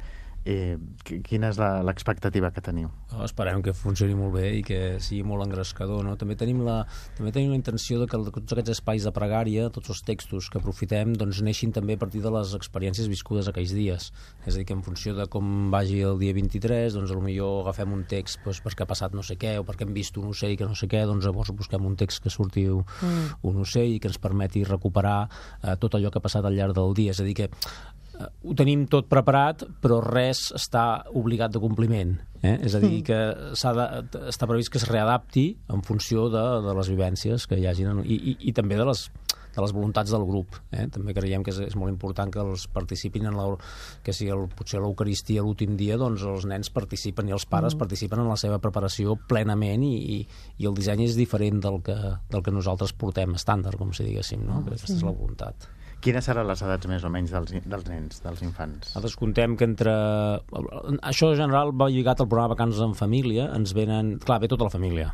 Eh, 0.49 0.77
qui- 1.05 1.19
quina 1.21 1.49
és 1.51 1.59
la- 1.61 1.83
l'expectativa 1.85 2.49
que 2.49 2.61
teniu? 2.65 2.89
Oh, 3.13 3.23
esperem 3.23 3.61
que 3.61 3.73
funcioni 3.73 4.15
molt 4.17 4.33
bé 4.33 4.47
i 4.57 4.63
que 4.65 4.99
sigui 4.99 5.21
molt 5.21 5.45
engrescador. 5.45 6.03
No? 6.03 6.15
També, 6.17 6.35
tenim 6.39 6.63
la, 6.65 6.87
també 7.17 7.31
tenim 7.35 7.51
la 7.51 7.59
intenció 7.59 7.99
de 7.99 8.07
que 8.07 8.17
el- 8.17 8.31
tots 8.31 8.53
aquests 8.55 8.71
espais 8.71 9.03
de 9.05 9.11
pregària, 9.13 9.69
tots 9.69 9.89
els 9.93 10.01
textos 10.01 10.49
que 10.49 10.57
aprofitem, 10.57 11.13
doncs 11.13 11.43
neixin 11.45 11.71
també 11.71 11.93
a 11.93 11.97
partir 12.01 12.23
de 12.23 12.31
les 12.31 12.55
experiències 12.57 13.07
viscudes 13.07 13.47
aquells 13.47 13.73
dies. 13.77 14.11
És 14.47 14.55
a 14.55 14.57
dir, 14.57 14.65
que 14.65 14.73
en 14.73 14.81
funció 14.81 15.13
de 15.13 15.27
com 15.27 15.69
vagi 15.69 16.01
el 16.01 16.17
dia 16.17 16.33
23, 16.33 16.93
doncs 16.93 17.11
potser 17.13 17.45
agafem 17.61 17.93
un 17.93 18.03
text 18.05 18.39
doncs, 18.43 18.61
perquè 18.63 18.83
ha 18.83 18.89
passat 18.89 19.13
no 19.13 19.21
sé 19.21 19.37
què 19.37 19.59
o 19.59 19.63
perquè 19.63 19.85
hem 19.85 19.93
vist 19.93 20.17
un 20.17 20.29
ocell 20.31 20.57
que 20.57 20.65
no 20.65 20.73
sé 20.73 20.87
què, 20.87 21.05
doncs 21.05 21.25
llavors 21.25 21.51
busquem 21.51 21.85
un 21.85 21.95
text 21.95 22.23
que 22.23 22.29
surti 22.29 22.67
un, 22.67 22.81
mm. 23.01 23.43
un 23.43 23.61
ocell 23.61 23.93
i 23.93 23.99
que 23.99 24.07
ens 24.07 24.17
permeti 24.17 24.63
recuperar 24.63 25.29
eh, 25.61 25.75
tot 25.77 25.93
allò 25.93 26.09
que 26.09 26.17
ha 26.17 26.21
passat 26.25 26.45
al 26.45 26.55
llarg 26.55 26.73
del 26.73 26.93
dia. 26.95 27.11
És 27.11 27.19
a 27.19 27.23
dir, 27.23 27.35
que 27.35 27.49
ho 28.19 28.55
tenim 28.57 28.85
tot 28.91 29.07
preparat, 29.11 29.63
però 29.81 29.99
res 30.03 30.49
està 30.57 31.05
obligat 31.15 31.53
de 31.55 31.61
compliment. 31.63 32.17
Eh? 32.41 32.57
És 32.67 32.75
a 32.75 32.79
dir, 32.83 33.01
que 33.07 33.17
s'ha 33.59 33.73
de, 33.75 33.87
està 34.31 34.47
previst 34.47 34.71
que 34.71 34.79
es 34.79 34.87
readapti 34.87 35.49
en 35.71 35.83
funció 35.83 36.29
de, 36.31 36.43
de 36.63 36.75
les 36.77 36.91
vivències 36.91 37.47
que 37.47 37.59
hi 37.59 37.67
hagin 37.67 37.91
en- 37.93 38.05
i, 38.05 38.15
i, 38.15 38.37
i 38.51 38.55
també 38.55 38.79
de 38.79 38.87
les 38.87 39.09
de 39.55 39.61
les 39.63 39.73
voluntats 39.73 40.11
del 40.13 40.25
grup. 40.27 40.55
Eh? 40.71 40.85
També 40.93 41.13
creiem 41.17 41.43
que 41.43 41.51
és, 41.53 41.59
és 41.71 41.75
molt 41.79 41.91
important 41.91 42.31
que 42.31 42.41
els 42.43 42.67
participin 42.73 43.29
en 43.29 43.37
la, 43.37 43.47
que 44.05 44.13
si 44.15 44.29
el, 44.31 44.45
potser 44.55 44.81
l'Eucaristia 44.81 45.43
l'últim 45.45 45.75
dia, 45.79 45.97
doncs 45.99 46.23
els 46.27 46.45
nens 46.49 46.71
participen 46.73 47.29
i 47.29 47.35
els 47.35 47.47
pares 47.49 47.75
mm. 47.75 47.81
participen 47.81 48.23
en 48.23 48.29
la 48.29 48.37
seva 48.39 48.59
preparació 48.63 49.17
plenament 49.29 49.83
i, 49.87 49.95
i, 49.97 50.19
i 50.61 50.69
el 50.69 50.77
disseny 50.77 51.05
és 51.07 51.17
diferent 51.19 51.61
del 51.65 51.81
que, 51.85 51.97
del 52.29 52.45
que 52.45 52.55
nosaltres 52.55 52.93
portem 52.93 53.35
estàndard, 53.39 53.79
com 53.81 53.93
si 53.95 54.05
diguéssim, 54.07 54.45
no? 54.45 54.61
Mm, 54.61 54.77
Aquesta 54.77 54.95
és 54.95 55.05
la 55.05 55.15
voluntat. 55.15 55.69
Quines 55.99 56.23
seran 56.29 56.47
les 56.47 56.61
edats 56.63 56.87
més 56.87 57.03
o 57.03 57.09
menys 57.11 57.31
dels, 57.35 57.55
dels 57.67 57.87
nens, 57.91 58.21
dels 58.23 58.43
infants? 58.45 58.93
Nosaltres 58.93 59.17
contem 59.19 59.57
que 59.59 59.67
entre... 59.67 59.95
Això 61.11 61.33
en 61.33 61.41
general 61.41 61.73
va 61.75 61.89
lligat 61.91 62.21
al 62.21 62.29
programa 62.29 62.53
Vacances 62.55 62.83
en 62.85 62.95
Família, 62.95 63.49
ens 63.57 63.75
venen... 63.75 64.13
Clar, 64.23 64.39
ve 64.39 64.47
tota 64.51 64.69
la 64.69 64.71
família, 64.71 65.09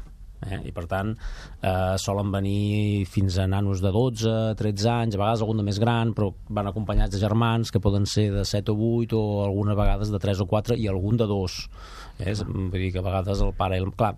eh? 0.46 0.60
i 0.70 0.74
per 0.76 0.86
tant 0.92 1.16
eh, 1.16 1.96
solen 2.02 2.30
venir 2.34 3.06
fins 3.10 3.40
a 3.42 3.48
nanos 3.50 3.82
de 3.82 3.92
12, 3.96 4.36
13 4.62 4.92
anys, 4.94 5.18
a 5.18 5.24
vegades 5.24 5.42
algun 5.42 5.64
de 5.64 5.68
més 5.72 5.82
gran, 5.82 6.14
però 6.18 6.30
van 6.54 6.70
acompanyats 6.70 7.18
de 7.18 7.24
germans 7.24 7.74
que 7.74 7.82
poden 7.82 8.06
ser 8.10 8.30
de 8.36 8.46
7 8.46 8.76
o 8.76 8.92
8 9.02 9.18
o 9.18 9.44
algunes 9.48 9.78
vegades 9.82 10.14
de 10.14 10.22
3 10.22 10.46
o 10.46 10.50
4 10.54 10.78
i 10.78 10.90
algun 10.92 11.18
de 11.18 11.30
2. 11.34 11.60
Eh? 12.20 12.38
Vull 12.46 12.80
dir 12.80 12.94
que 12.94 13.02
a 13.02 13.10
vegades 13.10 13.42
el 13.42 13.56
pare... 13.58 13.82
El... 13.82 13.90
Clar, 13.98 14.16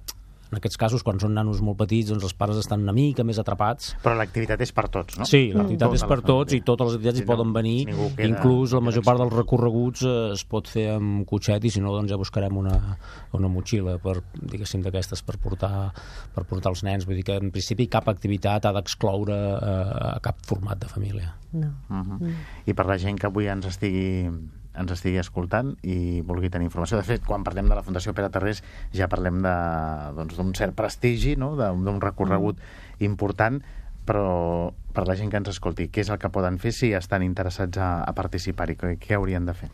en 0.52 0.58
aquests 0.58 0.78
casos, 0.80 1.04
quan 1.04 1.20
són 1.20 1.34
nanos 1.34 1.60
molt 1.62 1.78
petits, 1.78 2.10
doncs 2.10 2.24
els 2.24 2.34
pares 2.34 2.58
estan 2.58 2.82
una 2.86 2.94
mica 2.96 3.24
més 3.28 3.40
atrapats 3.42 3.96
Però 4.04 4.16
l'activitat 4.16 4.62
és 4.62 4.72
per 4.72 4.88
tots, 4.90 5.18
no? 5.20 5.26
Sí, 5.26 5.52
l'activitat 5.54 5.88
Tota 5.88 5.96
és 5.96 6.02
la 6.02 6.08
per 6.08 6.22
tots 6.22 6.54
i 6.54 6.62
totes 6.62 6.88
les 6.88 6.96
activitats 6.96 7.18
Si 7.18 7.24
hi 7.24 7.28
no, 7.28 7.34
poden 7.34 7.54
venir. 7.54 7.86
ningú 7.88 8.10
queda- 8.16 8.28
Inclús 8.30 8.74
la 8.74 8.82
major 8.82 9.04
part 9.04 9.20
dels 9.20 9.34
recorreguts 9.34 10.04
eh, 10.04 10.16
es 10.34 10.44
pot 10.46 10.68
fer 10.68 10.88
amb 10.96 11.26
cotxet 11.28 11.64
i 11.66 11.70
si 11.70 11.82
no 11.82 11.92
doncs 11.92 12.10
ja 12.12 12.18
buscarem 12.18 12.56
una, 12.58 12.98
una 13.34 13.48
motxilla 13.48 13.98
per, 14.00 14.22
diguéssim, 14.34 14.82
d'aquestes 14.82 15.22
per 15.24 15.38
portar, 15.38 15.92
per 16.34 16.46
portar 16.46 16.72
els 16.72 16.84
nens. 16.84 17.06
Vull 17.06 17.16
dir 17.20 17.24
que 17.28 17.36
en 17.42 17.52
principi 17.52 17.88
cap 17.88 18.08
activitat 18.08 18.66
ha 18.66 18.74
d'excloure 18.74 19.36
eh, 19.36 20.16
a 20.16 20.20
cap 20.24 20.40
format 20.48 20.80
de 20.80 20.88
família. 20.88 21.36
No. 21.54 21.68
Uh 21.90 22.04
-huh. 22.04 22.34
I 22.66 22.74
per 22.74 22.86
la 22.86 22.98
gent 22.98 23.20
que 23.20 23.28
avui 23.28 23.48
ens 23.48 23.66
estigui 23.66 24.30
ens 24.78 24.92
estigui 24.94 25.18
escoltant 25.22 25.74
i 25.84 26.22
vulgui 26.22 26.50
tenir 26.54 26.68
informació. 26.70 26.98
De 26.98 27.04
fet, 27.08 27.24
quan 27.26 27.44
parlem 27.44 27.68
de 27.70 27.76
la 27.76 27.84
Fundació 27.84 28.14
Pere 28.14 28.30
Tarrés 28.30 28.64
ja 28.94 29.08
parlem 29.12 29.42
de- 29.42 30.14
doncs, 30.18 30.38
d'un 30.38 30.54
cert 30.56 30.76
prestigi, 30.76 31.36
no? 31.36 31.56
d'un 31.58 32.02
recorregut 32.02 32.58
important, 33.00 33.62
però 34.08 34.72
per 34.94 35.08
la 35.08 35.16
gent 35.20 35.30
que 35.30 35.38
ens 35.38 35.50
escolti, 35.52 35.90
què 35.92 36.02
és 36.06 36.10
el 36.10 36.18
que 36.22 36.30
poden 36.32 36.58
fer 36.60 36.72
si 36.72 36.94
estan 36.94 37.24
interessats 37.24 37.78
a, 37.78 38.04
a 38.04 38.14
participar-hi? 38.16 38.78
Què, 38.80 38.94
què 39.02 39.18
haurien 39.18 39.46
de 39.46 39.54
fer? 39.54 39.70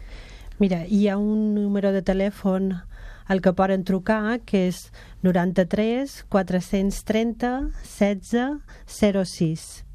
Mira, 0.59 0.83
hi 0.87 1.07
ha 1.09 1.17
un 1.17 1.53
número 1.55 1.91
de 1.93 2.01
telèfon 2.01 2.73
al 3.25 3.39
que 3.41 3.53
poden 3.55 3.85
trucar, 3.87 4.39
que 4.45 4.67
és 4.67 4.91
93 5.23 6.25
430 6.29 7.71
16 7.85 8.59
06. 9.23 9.85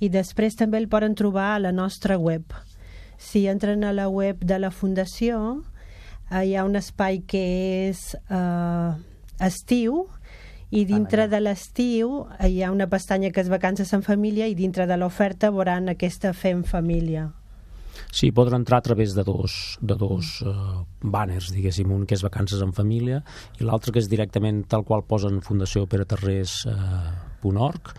I 0.00 0.08
després 0.14 0.54
també 0.54 0.78
el 0.78 0.86
poden 0.88 1.16
trobar 1.18 1.56
a 1.56 1.58
la 1.58 1.72
nostra 1.72 2.16
web. 2.18 2.44
Si 3.18 3.46
entren 3.50 3.82
a 3.84 3.92
la 3.92 4.08
web 4.08 4.44
de 4.46 4.58
la 4.62 4.70
Fundació, 4.70 5.64
eh, 6.30 6.44
hi 6.46 6.54
ha 6.54 6.64
un 6.64 6.78
espai 6.78 7.20
que 7.26 7.42
és 7.90 8.14
eh, 8.30 8.92
estiu, 9.44 10.06
i 10.70 10.84
dintre 10.84 11.28
de 11.32 11.40
l'estiu 11.40 12.26
eh, 12.36 12.48
hi 12.52 12.62
ha 12.62 12.70
una 12.72 12.86
pestanya 12.92 13.30
que 13.32 13.40
és 13.40 13.48
vacances 13.48 13.92
en 13.96 14.02
família 14.04 14.46
i 14.48 14.54
dintre 14.54 14.86
de 14.86 14.96
l'oferta 15.00 15.50
veuran 15.50 15.88
aquesta 15.88 16.32
Fem 16.36 16.62
Família. 16.64 17.30
Sí, 18.12 18.30
poden 18.32 18.54
entrar 18.60 18.78
a 18.78 18.82
través 18.86 19.14
de 19.14 19.24
dos, 19.24 19.76
de 19.80 19.94
dos 19.98 20.40
uh, 20.46 20.84
banners, 21.02 21.50
diguéssim, 21.52 21.90
un 21.92 22.06
que 22.06 22.14
és 22.14 22.22
Vacances 22.22 22.62
en 22.62 22.72
Família 22.72 23.22
i 23.58 23.64
l'altre 23.66 23.92
que 23.92 23.98
és 24.00 24.08
directament 24.08 24.62
tal 24.70 24.84
qual 24.86 25.02
posen 25.08 25.42
Fundació 25.44 25.86
Pere 25.90 26.06
Tarrés.org 26.08 27.92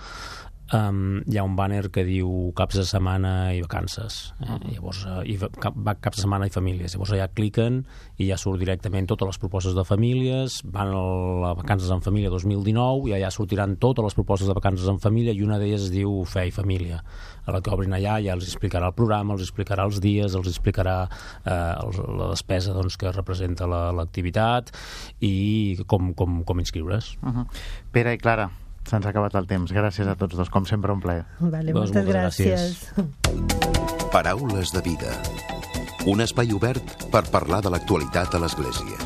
um, 0.73 1.21
hi 1.27 1.38
ha 1.38 1.43
un 1.43 1.55
banner 1.55 1.89
que 1.91 2.03
diu 2.05 2.51
caps 2.58 2.75
de 2.77 2.84
setmana 2.86 3.53
i 3.55 3.62
vacances 3.62 4.34
eh? 4.45 4.58
llavors, 4.73 5.05
uh, 5.05 5.21
i 5.25 5.38
va- 5.41 5.49
cap, 5.60 5.73
caps 6.01 6.17
de 6.17 6.21
setmana 6.25 6.47
i 6.47 6.53
famílies 6.53 6.93
llavors 6.95 7.12
allà 7.15 7.27
cliquen 7.34 7.84
i 8.17 8.27
ja 8.29 8.38
surt 8.38 8.60
directament 8.60 9.08
totes 9.10 9.27
les 9.27 9.38
propostes 9.41 9.73
de 9.75 9.84
famílies 9.88 10.62
van 10.65 10.88
a 10.93 11.03
la 11.43 11.53
Vacances 11.60 11.89
en 11.91 12.01
Família 12.01 12.29
2019 12.29 13.10
i 13.10 13.13
allà 13.17 13.32
sortiran 13.32 13.77
totes 13.77 14.03
les 14.03 14.13
propostes 14.15 14.47
de 14.47 14.53
vacances 14.53 14.88
en 14.88 14.99
família 14.99 15.34
i 15.34 15.41
una 15.43 15.58
d'elles 15.60 15.88
es 15.88 15.91
diu 15.91 16.23
Fe 16.25 16.47
i 16.47 16.51
Família 16.51 17.01
a 17.45 17.51
la 17.51 17.62
que 17.62 17.71
obrin 17.73 17.93
allà 17.97 18.19
ja 18.21 18.34
els 18.36 18.45
explicarà 18.45 18.88
el 18.91 18.93
programa, 18.93 19.34
els 19.34 19.41
explicarà 19.41 19.84
els 19.88 19.99
dies, 20.03 20.36
els 20.36 20.47
explicarà 20.47 21.08
eh, 21.45 21.73
els, 21.84 21.97
la 21.97 22.29
despesa 22.29 22.73
doncs, 22.73 22.97
que 22.97 23.12
representa 23.12 23.65
la- 23.65 23.91
l'activitat 23.91 24.69
i 25.25 25.79
com, 25.88 26.13
com, 26.13 26.43
com 26.43 26.60
inscriure's. 26.60 27.15
Uh 27.23 27.29
-huh. 27.34 27.45
Pere 27.91 28.13
i 28.13 28.17
Clara, 28.17 28.49
Se'ns 28.89 29.06
ha 29.06 29.10
acabat 29.13 29.36
el 29.38 29.45
temps. 29.49 29.71
Gràcies 29.75 30.08
a 30.10 30.15
tots 30.17 30.36
dos, 30.38 30.49
com 30.49 30.65
sempre, 30.65 30.91
un 30.91 31.02
plaer. 31.04 31.23
Vale, 31.39 31.71
Doncs 31.75 31.93
moltes, 31.93 32.06
moltes 32.06 32.15
gràcies. 32.15 32.69
gràcies. 32.97 34.10
Paraules 34.12 34.71
de 34.73 34.82
vida. 34.82 35.12
Un 36.10 36.21
espai 36.25 36.49
obert 36.56 36.82
per 37.13 37.21
parlar 37.30 37.62
de 37.62 37.69
l'actualitat 37.69 38.34
a 38.34 38.39
l'Església. 38.41 38.97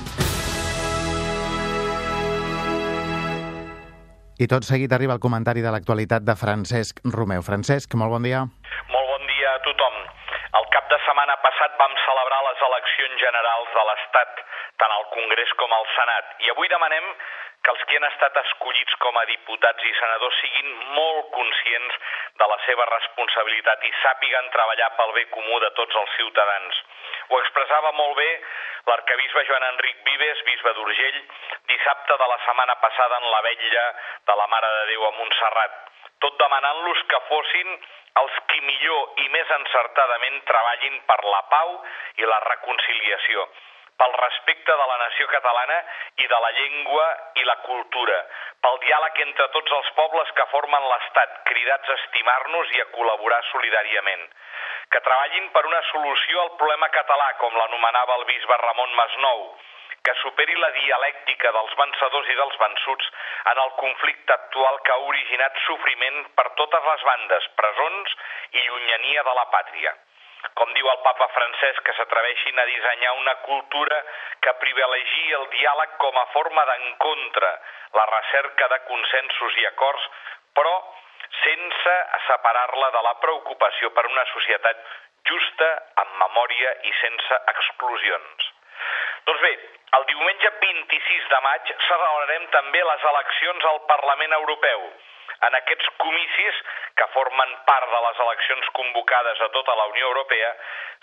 I 4.43 4.48
tot 4.50 4.65
seguit 4.65 4.91
arriba 4.96 5.13
el 5.13 5.22
comentari 5.24 5.62
de 5.62 5.72
l'actualitat 5.72 6.24
de 6.26 6.36
Francesc 6.36 7.00
Romeu. 7.13 7.43
Francesc, 7.46 7.93
molt 8.00 8.12
bon 8.15 8.24
dia. 8.26 8.41
Molt 8.96 9.08
bon 9.13 9.24
dia 9.30 9.50
a 9.52 9.62
tothom. 9.67 9.96
El 10.60 10.65
cap 10.74 10.88
de 10.91 10.98
setmana 11.06 11.36
passat 11.43 11.76
vam 11.82 11.93
celebrar 12.08 12.41
les 12.48 12.60
eleccions 12.69 13.15
generals 13.22 13.69
de 13.78 13.84
l'Estat, 13.89 14.32
tant 14.82 14.93
al 14.96 15.06
Congrés 15.13 15.52
com 15.62 15.72
al 15.78 15.86
Senat, 15.93 16.34
i 16.46 16.52
avui 16.56 16.67
demanem 16.72 17.06
que 17.63 17.71
els 17.71 17.84
que 17.88 17.97
han 17.97 18.06
estat 18.10 18.38
escollits 18.41 18.95
com 19.04 19.17
a 19.19 19.23
diputats 19.30 19.86
i 19.88 19.93
senadors 19.99 20.39
siguin 20.41 20.73
molt 20.97 21.30
conscients 21.36 21.99
de 22.41 22.47
la 22.52 22.58
seva 22.65 22.88
responsabilitat 22.89 23.86
i 23.88 23.93
sàpiguen 24.02 24.49
treballar 24.56 24.89
pel 24.97 25.15
bé 25.17 25.23
comú 25.36 25.60
de 25.63 25.71
tots 25.80 26.02
els 26.02 26.17
ciutadans. 26.17 26.82
Ho 27.30 27.39
expressava 27.39 27.93
molt 27.99 28.17
bé 28.19 28.30
l'arcabisbe 28.91 29.45
Joan 29.47 29.67
Enric 29.69 30.04
Vives, 30.10 30.43
bisbe 30.49 30.76
d'Urgell, 30.76 31.19
dissabte 31.71 32.19
de 32.19 32.30
la 32.34 32.39
setmana 32.45 32.76
passada 32.84 33.23
en 33.23 33.32
la 33.32 33.41
vetlla 33.47 33.89
de 34.28 34.39
la 34.41 34.47
Mare 34.52 34.71
de 34.78 34.86
Déu 34.91 35.08
a 35.08 35.15
Montserrat, 35.19 35.78
tot 36.26 36.39
demanant-los 36.39 37.04
que 37.12 37.26
fossin 37.32 37.78
els 38.21 38.39
qui 38.52 38.60
millor 38.62 39.21
i 39.23 39.30
més 39.34 39.54
encertadament 39.56 40.41
treballin 40.49 40.99
per 41.08 41.21
la 41.26 41.45
pau 41.54 41.78
i 42.19 42.28
la 42.28 42.41
reconciliació, 42.52 43.47
pel 44.02 44.14
respecte 44.20 44.76
de 44.80 44.86
la 44.92 44.98
nació 45.02 45.28
catalana 45.32 45.78
i 46.24 46.28
de 46.28 46.40
la 46.46 46.52
llengua 46.60 47.06
i 47.42 47.44
la 47.48 47.58
cultura, 47.66 48.20
pel 48.64 48.80
diàleg 48.86 49.20
entre 49.26 49.48
tots 49.56 49.76
els 49.80 49.92
pobles 49.98 50.32
que 50.38 50.48
formen 50.54 50.88
l'Estat, 50.92 51.36
cridats 51.50 51.90
a 51.90 52.00
estimar-nos 52.02 52.74
i 52.78 52.82
a 52.82 52.90
col·laborar 52.96 53.42
solidàriament. 53.52 54.26
Que 54.94 55.02
treballin 55.02 55.50
per 55.54 55.66
una 55.70 55.82
solució 55.92 56.42
al 56.42 56.56
problema 56.62 56.90
català, 56.96 57.30
com 57.42 57.56
l'anomenava 57.58 58.20
el 58.22 58.26
bisbe 58.30 58.58
Ramon 58.64 58.98
Masnou, 59.00 59.46
que 60.04 60.14
superi 60.22 60.56
la 60.60 60.70
dialèctica 60.76 61.52
dels 61.56 61.76
vencedors 61.80 62.32
i 62.32 62.40
dels 62.40 62.58
vençuts 62.64 63.12
en 63.52 63.62
el 63.66 63.76
conflicte 63.80 64.36
actual 64.36 64.82
que 64.84 64.96
ha 64.96 65.06
originat 65.12 65.62
sofriment 65.68 66.26
per 66.40 66.50
totes 66.60 66.90
les 66.92 67.06
bandes, 67.12 67.48
presons 67.62 68.18
i 68.52 68.66
llunyania 68.68 69.24
de 69.30 69.38
la 69.40 69.48
pàtria. 69.54 69.96
Com 70.60 70.74
diu 70.76 70.90
el 70.92 71.00
papa 71.06 71.28
Francesc, 71.34 71.82
que 71.88 71.96
s'atreveixin 71.98 72.60
a 72.60 72.66
dissenyar 72.70 73.14
una 73.20 73.36
cultura 73.46 74.00
que 74.44 74.54
privilegi 74.64 75.32
el 75.38 75.48
diàleg 75.56 75.96
com 76.04 76.18
a 76.20 76.26
forma 76.34 76.66
d'encontre, 76.70 77.52
la 78.00 78.06
recerca 78.12 78.68
de 78.74 78.80
consensos 78.90 79.58
i 79.62 79.66
acords, 79.72 80.10
però 80.58 80.74
sense 81.44 81.96
separar-la 82.28 82.92
de 82.98 83.02
la 83.08 83.16
preocupació 83.24 83.90
per 83.96 84.06
una 84.10 84.26
societat 84.34 84.84
justa, 85.30 85.70
amb 86.04 86.20
memòria 86.26 86.76
i 86.90 86.94
sense 87.00 87.40
exclusions. 87.54 88.52
Doncs 89.28 89.42
bé, 89.48 89.54
el 89.98 90.06
diumenge 90.12 90.52
26 90.62 91.28
de 91.32 91.40
maig 91.48 91.74
celebrarem 91.88 92.48
també 92.56 92.84
les 92.84 93.10
eleccions 93.14 93.68
al 93.72 93.82
Parlament 93.90 94.38
Europeu. 94.40 94.88
En 95.48 95.58
aquests 95.60 95.89
comicis, 96.04 96.62
que 97.00 97.08
formen 97.15 97.54
part 97.67 97.89
de 97.91 98.02
les 98.08 98.24
eleccions 98.26 98.69
convocades 98.80 99.41
a 99.41 99.50
tota 99.58 99.76
la 99.80 99.88
Unió 99.91 100.10
Europea, 100.12 100.52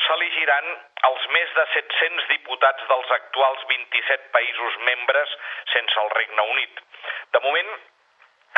s'elegiran 0.07 0.69
els 1.11 1.29
més 1.37 1.55
de 1.59 1.67
700 1.75 2.29
diputats 2.35 2.89
dels 2.93 3.15
actuals 3.19 3.65
27 3.73 4.31
països 4.37 4.83
membres 4.91 5.39
sense 5.75 6.05
el 6.05 6.13
Regne 6.17 6.47
Unit. 6.57 6.85
De 7.37 7.43
moment, 7.47 7.73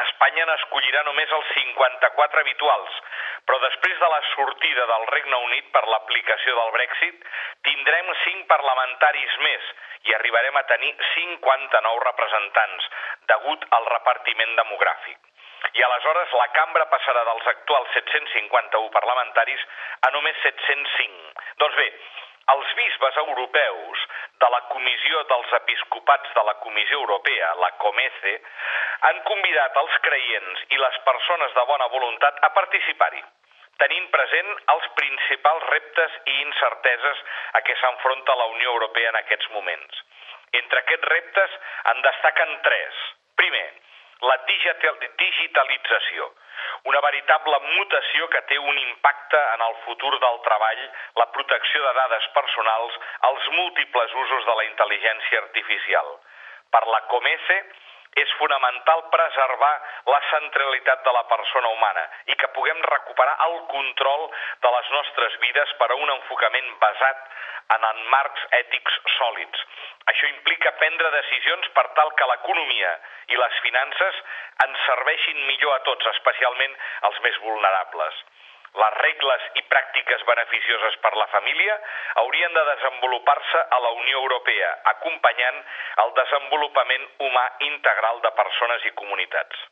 Espanya 0.03 0.45
n'escollirà 0.49 1.03
només 1.07 1.33
els 1.37 1.49
54 1.55 2.41
habituals, 2.41 3.01
però 3.49 3.59
després 3.65 3.99
de 4.01 4.09
la 4.13 4.21
sortida 4.31 4.87
del 4.91 5.07
Regne 5.11 5.41
Unit 5.49 5.69
per 5.75 5.83
l'aplicació 5.89 6.55
del 6.59 6.73
Brexit, 6.77 7.27
tindrem 7.69 8.09
5 8.23 8.47
parlamentaris 8.53 9.37
més 9.47 9.69
i 10.09 10.15
arribarem 10.17 10.57
a 10.59 10.65
tenir 10.71 10.95
59 11.11 12.07
representants, 12.07 12.89
degut 13.35 13.69
al 13.79 13.91
repartiment 13.93 14.57
demogràfic. 14.63 15.21
I 15.73 15.83
aleshores 15.83 16.33
la 16.37 16.49
cambra 16.53 16.85
passarà 16.93 17.23
dels 17.25 17.47
actuals 17.55 17.95
751 17.97 18.91
parlamentaris 18.93 19.63
a 20.09 20.11
només 20.13 20.37
705. 20.45 21.47
Doncs 21.63 21.79
bé, 21.81 21.89
els 22.53 22.73
bisbes 22.77 23.19
europeus 23.23 24.01
de 24.43 24.49
la 24.53 24.61
Comissió 24.73 25.23
dels 25.31 25.53
Episcopats 25.61 26.35
de 26.37 26.43
la 26.49 26.55
Comissió 26.65 26.99
Europea, 27.01 27.53
la 27.63 27.71
COMECE, 27.85 28.35
han 29.09 29.21
convidat 29.29 29.79
els 29.83 29.95
creients 30.09 30.65
i 30.77 30.81
les 30.83 30.99
persones 31.07 31.55
de 31.59 31.65
bona 31.71 31.89
voluntat 31.95 32.43
a 32.43 32.51
participar-hi, 32.59 33.23
tenint 33.81 34.11
present 34.17 34.51
els 34.75 34.91
principals 34.99 35.65
reptes 35.71 36.19
i 36.35 36.37
incerteses 36.43 37.23
a 37.59 37.63
què 37.65 37.79
s'enfronta 37.81 38.37
la 38.43 38.51
Unió 38.57 38.75
Europea 38.75 39.15
en 39.15 39.21
aquests 39.23 39.49
moments. 39.55 40.05
Entre 40.61 40.83
aquests 40.83 41.09
reptes 41.15 41.57
en 41.95 42.05
destaquen 42.05 42.59
tres. 42.67 43.01
Primer, 43.41 43.67
la 44.23 44.37
digitalització, 44.49 46.29
una 46.91 47.01
veritable 47.05 47.59
mutació 47.65 48.29
que 48.31 48.43
té 48.51 48.59
un 48.59 48.79
impacte 48.79 49.41
en 49.55 49.65
el 49.67 49.75
futur 49.85 50.13
del 50.25 50.41
treball, 50.47 50.83
la 51.21 51.29
protecció 51.37 51.83
de 51.87 51.93
dades 51.99 52.29
personals, 52.37 52.99
els 53.31 53.49
múltiples 53.59 54.15
usos 54.25 54.47
de 54.47 54.59
la 54.61 54.67
intel·ligència 54.71 55.43
artificial. 55.43 56.13
Per 56.73 56.85
la 56.89 57.01
Comece, 57.13 57.59
és 58.21 58.33
fonamental 58.39 59.05
preservar 59.13 59.73
la 60.07 60.21
centralitat 60.31 61.05
de 61.05 61.13
la 61.17 61.23
persona 61.31 61.71
humana 61.73 62.03
i 62.29 62.37
que 62.37 62.51
puguem 62.57 62.83
recuperar 62.91 63.37
el 63.47 63.57
control 63.73 64.27
de 64.65 64.73
les 64.77 64.91
nostres 64.97 65.39
vides 65.45 65.73
per 65.81 65.89
a 65.91 65.97
un 65.97 66.13
enfocament 66.17 66.69
basat 66.83 67.25
en 67.73 68.03
marcs 68.13 68.45
ètics 68.59 68.99
sòlids. 69.17 69.65
Això 70.13 70.29
implica 70.29 70.75
prendre 70.81 71.11
decisions 71.15 71.69
per 71.77 71.87
tal 71.97 72.13
que 72.19 72.29
l'economia 72.29 72.93
i 73.33 73.39
les 73.41 73.61
finances 73.65 74.21
ens 74.67 74.85
serveixin 74.87 75.47
millor 75.47 75.77
a 75.79 75.83
tots, 75.89 76.11
especialment 76.13 76.77
als 77.09 77.21
més 77.27 77.39
vulnerables. 77.47 78.21
Les 78.81 78.95
regles 79.05 79.43
i 79.61 79.63
pràctiques 79.69 80.23
beneficioses 80.25 80.95
per 81.05 81.11
la 81.21 81.27
família 81.33 81.75
haurien 82.23 82.55
de 82.57 82.63
desenvolupar-se 82.69 83.65
a 83.77 83.81
la 83.85 83.91
Unió 83.99 84.23
Europea, 84.23 84.71
acompanyant 84.95 85.59
el 86.05 86.15
desenvolupament 86.21 87.05
humà 87.27 87.43
integral 87.69 88.23
de 88.25 88.33
persones 88.39 88.87
i 88.89 88.95
comunitats. 89.03 89.67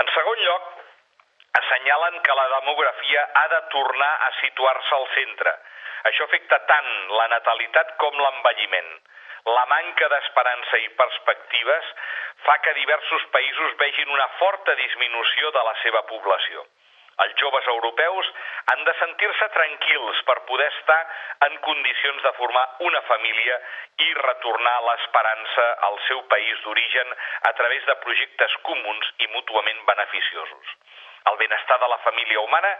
En 0.00 0.08
segon 0.14 0.40
lloc, 0.46 0.72
assenyalen 1.60 2.18
que 2.24 2.38
la 2.40 2.48
demografia 2.54 3.26
ha 3.42 3.46
de 3.56 3.60
tornar 3.76 4.10
a 4.28 4.32
situar-se 4.40 4.96
al 4.96 5.06
centre. 5.18 5.54
Això 6.08 6.24
afecta 6.24 6.62
tant 6.72 6.90
la 7.20 7.28
natalitat 7.36 7.96
com 8.00 8.16
l'envelliment. 8.24 8.92
La 9.52 9.66
manca 9.68 10.08
d'esperança 10.12 10.80
i 10.80 10.88
perspectives 10.96 11.94
fa 12.48 12.56
que 12.64 12.76
diversos 12.80 13.24
països 13.36 13.76
vegin 13.84 14.16
una 14.16 14.28
forta 14.40 14.74
disminució 14.80 15.52
de 15.56 15.68
la 15.68 15.80
seva 15.84 16.06
població. 16.08 16.64
Els 17.24 17.34
joves 17.40 17.66
europeus 17.72 18.28
han 18.72 18.84
de 18.84 18.94
sentir-se 18.98 19.48
tranquils 19.56 20.22
per 20.28 20.38
poder 20.48 20.68
estar 20.72 21.00
en 21.48 21.56
condicions 21.66 22.22
de 22.22 22.32
formar 22.38 22.64
una 22.88 23.02
família 23.08 23.58
i 24.06 24.08
retornar 24.20 24.76
l'esperança 24.86 25.66
al 25.88 25.98
seu 26.08 26.22
país 26.32 26.62
d'origen 26.64 27.12
a 27.50 27.52
través 27.60 27.84
de 27.90 27.98
projectes 28.04 28.56
comuns 28.68 29.12
i 29.18 29.28
mútuament 29.34 29.84
beneficiosos. 29.92 30.76
El 31.30 31.36
benestar 31.36 31.78
de 31.80 31.88
la 31.92 31.98
família 32.06 32.40
humana 32.40 32.70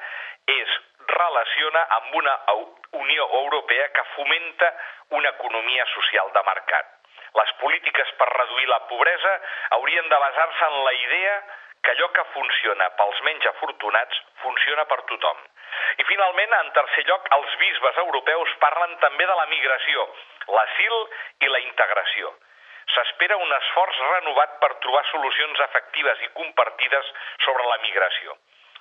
es 0.46 0.78
relaciona 1.12 1.86
amb 1.98 2.14
una 2.22 2.36
Unió 3.00 3.26
Europea 3.42 3.88
que 3.92 4.04
fomenta 4.16 4.72
una 5.10 5.28
economia 5.28 5.84
social 5.94 6.32
de 6.32 6.42
mercat. 6.48 6.86
Les 7.38 7.52
polítiques 7.60 8.08
per 8.18 8.26
reduir 8.32 8.66
la 8.68 8.80
pobresa 8.88 9.34
haurien 9.76 10.08
de 10.08 10.18
basar-se 10.24 10.64
en 10.66 10.84
la 10.84 10.94
idea 10.94 11.34
que 11.82 11.94
allò 11.94 12.08
que 12.16 12.24
funciona 12.34 12.90
pels 12.98 13.22
menys 13.28 13.46
afortunats 13.52 14.20
funciona 14.42 14.84
per 14.90 15.00
tothom. 15.12 15.40
I 16.02 16.04
finalment, 16.04 16.52
en 16.58 16.70
tercer 16.76 17.06
lloc, 17.08 17.26
els 17.36 17.56
bisbes 17.62 17.98
europeus 18.04 18.54
parlen 18.64 18.96
també 19.04 19.26
de 19.26 19.36
la 19.40 19.48
migració, 19.54 20.06
l'asil 20.56 20.96
i 21.46 21.50
la 21.50 21.62
integració. 21.64 22.32
S'espera 22.94 23.38
un 23.38 23.52
esforç 23.56 23.98
renovat 24.10 24.56
per 24.62 24.72
trobar 24.84 25.02
solucions 25.10 25.60
efectives 25.66 26.22
i 26.26 26.32
compartides 26.38 27.12
sobre 27.46 27.68
la 27.72 27.78
migració. 27.84 28.36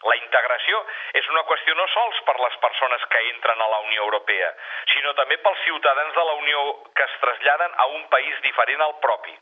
La 0.07 0.15
integració 0.15 0.79
és 1.19 1.27
una 1.27 1.43
qüestió 1.47 1.75
no 1.75 1.85
sols 1.93 2.21
per 2.27 2.37
les 2.39 2.55
persones 2.63 3.05
que 3.11 3.23
entren 3.33 3.61
a 3.61 3.67
la 3.73 3.79
Unió 3.87 4.05
Europea, 4.07 4.49
sinó 4.93 5.13
també 5.17 5.37
pels 5.43 5.63
ciutadans 5.65 6.15
de 6.15 6.25
la 6.29 6.35
Unió 6.39 6.61
que 6.95 7.03
es 7.03 7.17
traslladen 7.23 7.75
a 7.83 7.87
un 7.97 8.07
país 8.13 8.39
diferent 8.45 8.85
al 8.85 8.95
propi. 9.03 9.35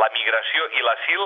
La 0.00 0.08
migració 0.14 0.68
i 0.78 0.84
l'asil 0.86 1.22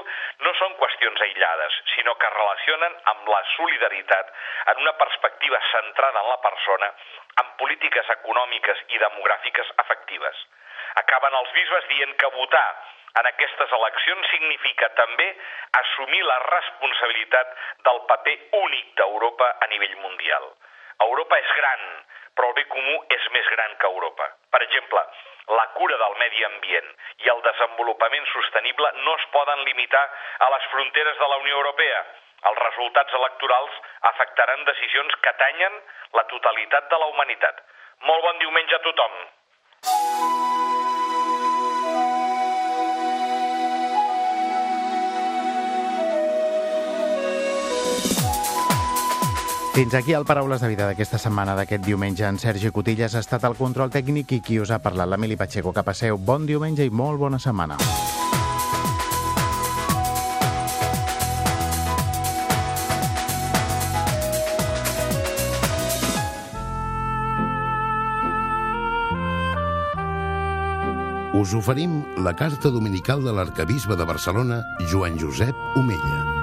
no 0.47 0.53
són 0.59 0.75
qüestions 0.81 1.23
aïllades, 1.27 1.79
sinó 1.95 2.15
que 2.19 2.27
es 2.31 2.37
relacionen 2.37 2.99
amb 3.13 3.31
la 3.33 3.43
solidaritat 3.55 4.35
en 4.75 4.83
una 4.85 4.97
perspectiva 5.03 5.61
centrada 5.71 6.25
en 6.25 6.29
la 6.33 6.41
persona, 6.49 6.91
amb 7.43 7.57
polítiques 7.63 8.13
econòmiques 8.19 8.85
i 8.89 9.03
demogràfiques 9.05 9.73
efectives. 9.85 10.45
Acaben 11.03 11.35
els 11.41 11.53
bisbes 11.53 11.89
dient 11.93 12.15
que 12.21 12.33
votar 12.37 12.69
en 13.21 13.27
aquestes 13.31 13.73
eleccions 13.73 14.29
significa 14.33 14.89
també 14.99 15.27
assumir 15.81 16.23
la 16.25 16.37
responsabilitat 16.45 17.55
del 17.89 18.03
paper 18.11 18.37
únic 18.61 18.91
d'Europa 19.01 19.49
a 19.65 19.69
nivell 19.73 19.97
mundial. 20.03 20.51
Europa 21.07 21.39
és 21.41 21.55
gran, 21.61 21.87
però 22.37 22.51
el 22.51 22.57
bé 22.59 22.65
comú 22.73 22.97
és 23.17 23.31
més 23.37 23.49
gran 23.55 23.75
que 23.81 23.91
Europa. 23.93 24.29
Per 24.53 24.61
exemple, 24.67 25.03
la 25.59 25.67
cura 25.79 25.97
del 26.03 26.17
medi 26.21 26.45
ambient 26.45 26.93
i 27.25 27.33
el 27.33 27.43
desenvolupament 27.49 28.29
sostenible 28.33 28.93
no 29.07 29.17
es 29.17 29.27
poden 29.35 29.65
limitar 29.69 30.05
a 30.47 30.51
les 30.55 30.69
fronteres 30.75 31.19
de 31.23 31.31
la 31.33 31.41
Unió 31.45 31.57
Europea. 31.63 32.05
Els 32.51 32.61
resultats 32.63 33.17
electorals 33.21 33.81
afectaran 34.13 34.69
decisions 34.69 35.17
que 35.25 35.35
tanyen 35.41 35.81
la 36.19 36.27
totalitat 36.35 36.93
de 36.93 37.01
la 37.03 37.11
humanitat. 37.15 37.65
Molt 38.11 38.29
bon 38.29 38.45
diumenge 38.45 38.77
a 38.77 38.85
tothom. 38.91 39.21
Fins 49.77 49.93
aquí 49.93 50.15
el 50.15 50.25
Paraules 50.25 50.63
de 50.65 50.69
Vida 50.73 50.87
d'aquesta 50.89 51.19
setmana, 51.21 51.53
d'aquest 51.53 51.83
diumenge. 51.85 52.23
En 52.25 52.39
Sergi 52.41 52.71
Cotillas 52.73 53.13
ha 53.13 53.21
estat 53.21 53.43
el 53.45 53.53
control 53.59 53.91
tècnic 53.93 54.31
i 54.33 54.39
qui 54.41 54.55
us 54.57 54.71
ha 54.73 54.79
parlat, 54.81 55.05
l'Emili 55.05 55.37
Pacheco. 55.37 55.69
Que 55.77 55.83
passeu 55.85 56.17
bon 56.17 56.47
diumenge 56.49 56.81
i 56.81 56.89
molt 56.89 57.21
bona 57.21 57.37
setmana. 57.37 57.77
Us 71.37 71.53
oferim 71.53 72.01
la 72.25 72.33
carta 72.33 72.73
dominical 72.73 73.21
de 73.21 73.37
l'arcabisbe 73.37 74.01
de 74.01 74.09
Barcelona, 74.09 74.63
Joan 74.89 75.21
Josep 75.21 75.53
Omella. 75.77 76.36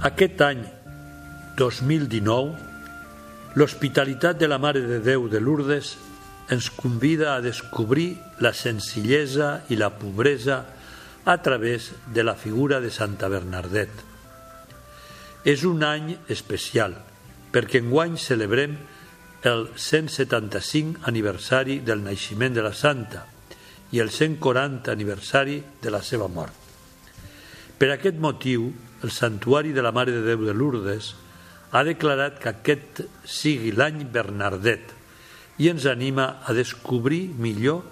Aquest 0.00 0.40
any 0.40 0.62
2019, 1.58 2.54
l'Hospitalitat 3.52 4.38
de 4.40 4.48
la 4.48 4.56
Mare 4.56 4.80
de 4.80 4.96
Déu 5.04 5.26
de 5.28 5.42
Lourdes 5.44 5.90
ens 6.48 6.70
convida 6.72 7.34
a 7.34 7.42
descobrir 7.44 8.16
la 8.40 8.54
senzillesa 8.56 9.50
i 9.68 9.76
la 9.76 9.90
pobresa 9.92 10.62
a 11.28 11.36
través 11.44 11.90
de 12.14 12.24
la 12.24 12.32
figura 12.32 12.80
de 12.80 12.88
Santa 12.88 13.28
Bernardet. 13.28 13.92
És 15.44 15.68
un 15.68 15.84
any 15.84 16.16
especial 16.32 16.96
perquè 17.52 17.84
enguany 17.84 18.16
celebrem 18.16 18.80
el 19.44 19.68
175 19.76 21.04
aniversari 21.12 21.82
del 21.84 22.00
naixement 22.08 22.56
de 22.56 22.64
la 22.64 22.72
Santa 22.72 23.26
i 23.92 24.00
el 24.00 24.08
140 24.08 24.96
aniversari 24.96 25.60
de 25.82 25.92
la 25.92 26.00
seva 26.00 26.32
mort. 26.32 26.56
Per 27.76 27.92
aquest 27.92 28.16
motiu, 28.16 28.72
el 29.02 29.10
Santuari 29.10 29.72
de 29.72 29.82
la 29.82 29.92
Mare 29.92 30.12
de 30.12 30.22
Déu 30.24 30.44
de 30.44 30.54
Lourdes 30.54 31.14
ha 31.72 31.82
declarat 31.86 32.40
que 32.42 32.50
aquest 32.50 33.02
sigui 33.24 33.72
l'any 33.72 34.04
Bernardet 34.12 34.92
i 35.60 35.70
ens 35.70 35.86
anima 35.86 36.40
a 36.44 36.54
descobrir 36.56 37.30
millor 37.38 37.84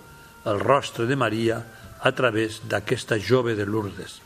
el 0.49 0.61
rostre 0.61 1.07
de 1.07 1.17
Maria 1.17 1.61
a 2.01 2.13
través 2.13 2.63
d'aquesta 2.69 3.19
jove 3.19 3.55
de 3.59 3.67
Lourdes. 3.67 4.21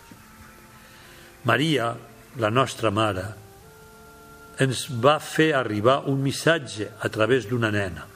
Maria, 1.45 1.93
la 2.39 2.51
nostra 2.51 2.91
mare, 2.95 3.25
ens 4.63 4.87
va 5.03 5.17
fer 5.19 5.53
arribar 5.57 6.03
un 6.11 6.21
missatge 6.23 6.91
a 7.01 7.09
través 7.09 7.49
d'una 7.51 7.73
nena. 7.73 8.07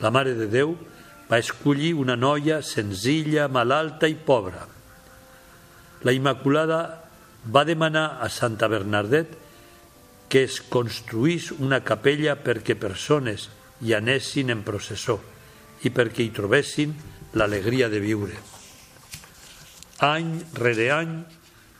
La 0.00 0.10
Mare 0.10 0.34
de 0.34 0.48
Déu 0.50 0.74
va 1.28 1.38
escollir 1.38 1.92
una 1.94 2.16
noia 2.16 2.62
senzilla, 2.62 3.48
malalta 3.48 4.08
i 4.08 4.16
pobra. 4.16 4.64
La 6.02 6.14
Immaculada 6.14 7.07
va 7.46 7.64
demanar 7.64 8.18
a 8.20 8.28
Santa 8.28 8.68
Bernardet 8.68 9.36
que 10.28 10.44
es 10.44 10.60
construís 10.60 11.50
una 11.56 11.80
capella 11.84 12.36
perquè 12.44 12.76
persones 12.76 13.48
hi 13.80 13.94
anessin 13.96 14.52
en 14.52 14.64
processó 14.66 15.18
i 15.86 15.92
perquè 15.94 16.26
hi 16.26 16.34
trobessin 16.34 16.94
l'alegria 17.38 17.88
de 17.88 18.00
viure. 18.02 18.36
Any 20.04 20.34
rere 20.58 20.90
any 20.94 21.14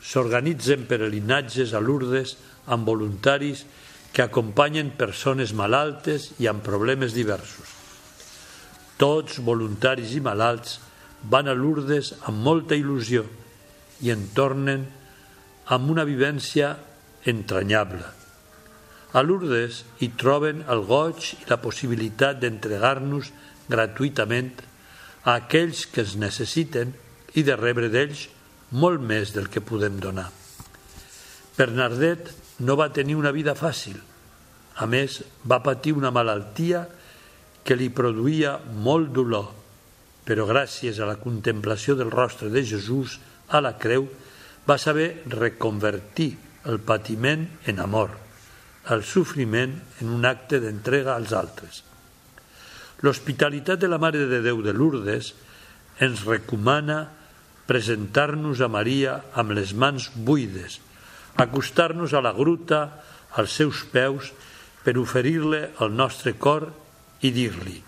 s'organitzen 0.03 0.87
peregrinatges 0.88 1.75
a 1.75 1.83
Lourdes 1.83 2.37
amb 2.66 2.88
voluntaris 2.88 3.64
que 4.12 4.25
acompanyen 4.25 4.94
persones 4.97 5.53
malaltes 5.53 6.33
i 6.40 6.49
amb 6.49 6.64
problemes 6.64 7.12
diversos. 7.14 7.75
Tots, 8.99 9.38
voluntaris 9.44 10.14
i 10.16 10.23
malalts, 10.25 10.79
van 11.31 11.51
a 11.51 11.55
Lourdes 11.55 12.14
amb 12.27 12.42
molta 12.42 12.79
il·lusió 12.79 13.27
i 14.03 14.11
en 14.14 14.25
tornen 14.35 14.87
amb 15.74 15.90
una 15.92 16.04
vivència 16.09 16.72
entranyable. 17.28 18.04
A 19.12 19.22
Lourdes 19.24 19.83
hi 20.04 20.11
troben 20.20 20.64
el 20.68 20.85
goig 20.88 21.33
i 21.35 21.44
la 21.48 21.61
possibilitat 21.61 22.40
d'entregar-nos 22.40 23.31
gratuïtament 23.68 24.52
a 25.24 25.37
aquells 25.37 25.87
que 25.92 26.04
es 26.04 26.16
necessiten 26.20 26.92
i 27.37 27.44
de 27.44 27.57
rebre 27.57 27.88
d'ells 27.92 28.26
molt 28.81 29.00
més 29.00 29.33
del 29.37 29.48
que 29.52 29.64
podem 29.64 29.96
donar. 30.00 30.28
Bernardet 31.57 32.31
no 32.64 32.76
va 32.76 32.92
tenir 32.92 33.16
una 33.18 33.33
vida 33.33 33.57
fàcil. 33.59 33.96
A 34.78 34.87
més, 34.87 35.22
va 35.44 35.62
patir 35.64 35.94
una 35.96 36.12
malaltia 36.14 36.85
que 37.64 37.76
li 37.76 37.88
produïa 37.90 38.54
molt 38.85 39.11
dolor, 39.12 39.50
però 40.24 40.46
gràcies 40.48 41.00
a 41.00 41.09
la 41.09 41.18
contemplació 41.20 41.96
del 41.98 42.12
rostre 42.12 42.52
de 42.52 42.62
Jesús 42.64 43.18
a 43.48 43.61
la 43.64 43.74
creu 43.81 44.07
va 44.68 44.76
saber 44.78 45.22
reconvertir 45.33 46.37
el 46.68 46.81
patiment 46.85 47.46
en 47.66 47.81
amor, 47.81 48.11
el 48.92 49.04
sofriment 49.04 49.72
en 50.02 50.11
un 50.12 50.26
acte 50.28 50.61
d'entrega 50.61 51.14
als 51.16 51.33
altres. 51.33 51.83
L'hospitalitat 53.00 53.81
de 53.81 53.88
la 53.88 54.00
Mare 54.02 54.26
de 54.28 54.42
Déu 54.44 54.61
de 54.64 54.74
Lourdes 54.76 55.33
ens 56.04 56.24
recomana 56.26 57.07
presentar-nos 57.68 58.61
a 58.61 58.68
Maria 58.68 59.18
amb 59.38 59.57
les 59.57 59.72
mans 59.72 60.11
buides, 60.14 60.81
acostar-nos 61.37 62.12
a 62.12 62.22
la 62.24 62.35
gruta 62.37 62.83
als 63.38 63.54
seus 63.57 63.85
peus 63.92 64.33
per 64.85 64.96
oferir-li 64.98 65.64
el 65.85 65.92
nostre 65.94 66.35
cor 66.40 66.70
i 67.22 67.33
dir-li 67.35 67.83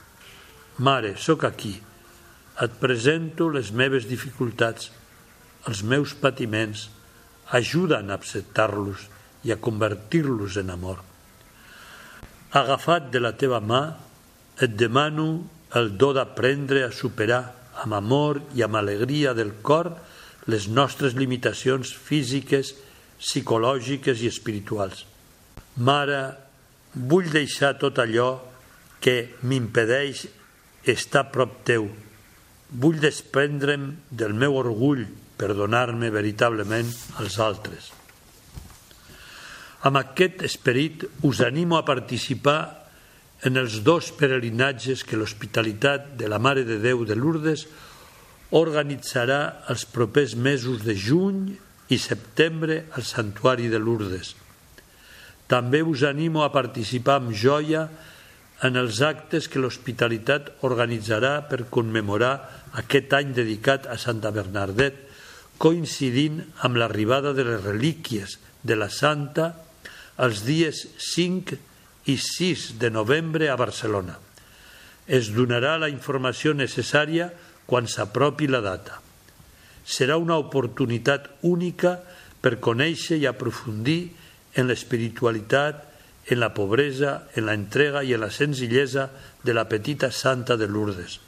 Mare, 0.80 1.12
sóc 1.20 1.44
aquí, 1.44 1.74
et 2.64 2.76
presento 2.80 3.50
les 3.52 3.68
meves 3.76 4.06
dificultats, 4.08 4.88
els 5.68 5.83
meus 5.85 6.14
patiments, 6.16 6.88
ajuda'm 7.51 8.11
a 8.11 8.16
acceptar-los 8.16 9.07
i 9.44 9.53
a 9.53 9.59
convertir-los 9.61 10.57
en 10.61 10.70
amor. 10.70 11.01
Agafat 12.57 13.11
de 13.12 13.20
la 13.23 13.35
teva 13.38 13.61
mà, 13.61 13.83
et 14.61 14.73
demano 14.77 15.27
el 15.77 15.92
do 15.96 16.12
d'aprendre 16.12 16.85
a 16.85 16.92
superar 16.92 17.42
amb 17.81 17.96
amor 17.96 18.40
i 18.57 18.64
amb 18.66 18.77
alegria 18.81 19.33
del 19.35 19.55
cor 19.62 19.92
les 20.51 20.66
nostres 20.68 21.14
limitacions 21.14 21.92
físiques, 21.94 22.75
psicològiques 23.20 24.23
i 24.25 24.29
espirituals. 24.29 25.05
Mare, 25.77 26.20
vull 26.94 27.31
deixar 27.31 27.77
tot 27.79 28.01
allò 28.03 28.33
que 29.01 29.37
m'impedeix 29.46 30.27
estar 30.90 31.29
prop 31.33 31.61
teu. 31.68 31.87
Vull 32.70 33.01
desprendre'm 33.03 33.92
del 34.11 34.35
meu 34.37 34.57
orgull 34.59 35.07
per 35.40 35.55
donar-me 35.57 36.12
veritablement 36.12 36.90
als 37.16 37.38
altres. 37.40 37.88
Amb 39.88 39.96
aquest 39.96 40.42
esperit 40.44 41.07
us 41.24 41.40
animo 41.40 41.79
a 41.79 41.87
participar 41.88 42.61
en 43.48 43.57
els 43.57 43.79
dos 43.81 44.11
peregrinatges 44.12 45.07
que 45.09 45.16
l'Hospitalitat 45.16 46.12
de 46.20 46.29
la 46.29 46.38
Mare 46.38 46.66
de 46.68 46.76
Déu 46.83 47.07
de 47.09 47.16
Lourdes 47.16 47.64
organitzarà 48.53 49.64
els 49.72 49.87
propers 49.88 50.37
mesos 50.37 50.85
de 50.85 50.92
juny 50.92 51.46
i 51.88 51.98
setembre 51.98 52.83
al 52.92 53.07
Santuari 53.09 53.72
de 53.72 53.81
Lourdes. 53.81 54.35
També 55.48 55.81
us 55.83 56.05
animo 56.05 56.44
a 56.44 56.53
participar 56.53 57.16
amb 57.18 57.33
joia 57.33 57.88
en 58.62 58.76
els 58.76 59.00
actes 59.00 59.48
que 59.48 59.62
l'Hospitalitat 59.62 60.61
organitzarà 60.68 61.38
per 61.48 61.64
commemorar 61.72 62.35
aquest 62.83 63.16
any 63.16 63.33
dedicat 63.33 63.88
a 63.88 63.96
Santa 63.98 64.31
Bernardet, 64.35 65.09
coincidint 65.61 66.40
amb 66.64 66.79
l'arribada 66.81 67.35
de 67.37 67.44
les 67.44 67.61
relíquies 67.61 68.38
de 68.64 68.79
la 68.81 68.88
Santa 68.88 69.53
els 70.25 70.44
dies 70.46 70.87
5 71.12 71.59
i 72.09 72.16
6 72.16 72.79
de 72.81 72.88
novembre 72.90 73.51
a 73.53 73.59
Barcelona. 73.61 74.16
Es 75.05 75.31
donarà 75.37 75.77
la 75.81 75.90
informació 75.92 76.55
necessària 76.57 77.29
quan 77.68 77.88
s'apropi 77.88 78.49
la 78.49 78.62
data. 78.64 79.01
Serà 79.85 80.16
una 80.16 80.38
oportunitat 80.40 81.29
única 81.44 81.99
per 82.40 82.57
conèixer 82.64 83.20
i 83.20 83.29
aprofundir 83.29 84.01
en 84.57 84.68
l'espiritualitat 84.68 85.87
en 86.31 86.40
la 86.40 86.53
pobresa, 86.55 87.27
en 87.37 87.46
la 87.49 87.57
entrega 87.59 88.05
i 88.05 88.14
en 88.14 88.25
la 88.25 88.31
senzillesa 88.31 89.11
de 89.44 89.57
la 89.57 89.68
petita 89.68 90.11
santa 90.11 90.57
de 90.57 90.68
Lourdes. 90.68 91.18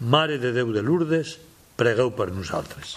Mare 0.00 0.40
de 0.42 0.52
Déu 0.52 0.72
de 0.76 0.82
Lourdes, 0.82 1.38
pregueu 1.76 2.12
per 2.16 2.32
nosaltres. 2.32 2.96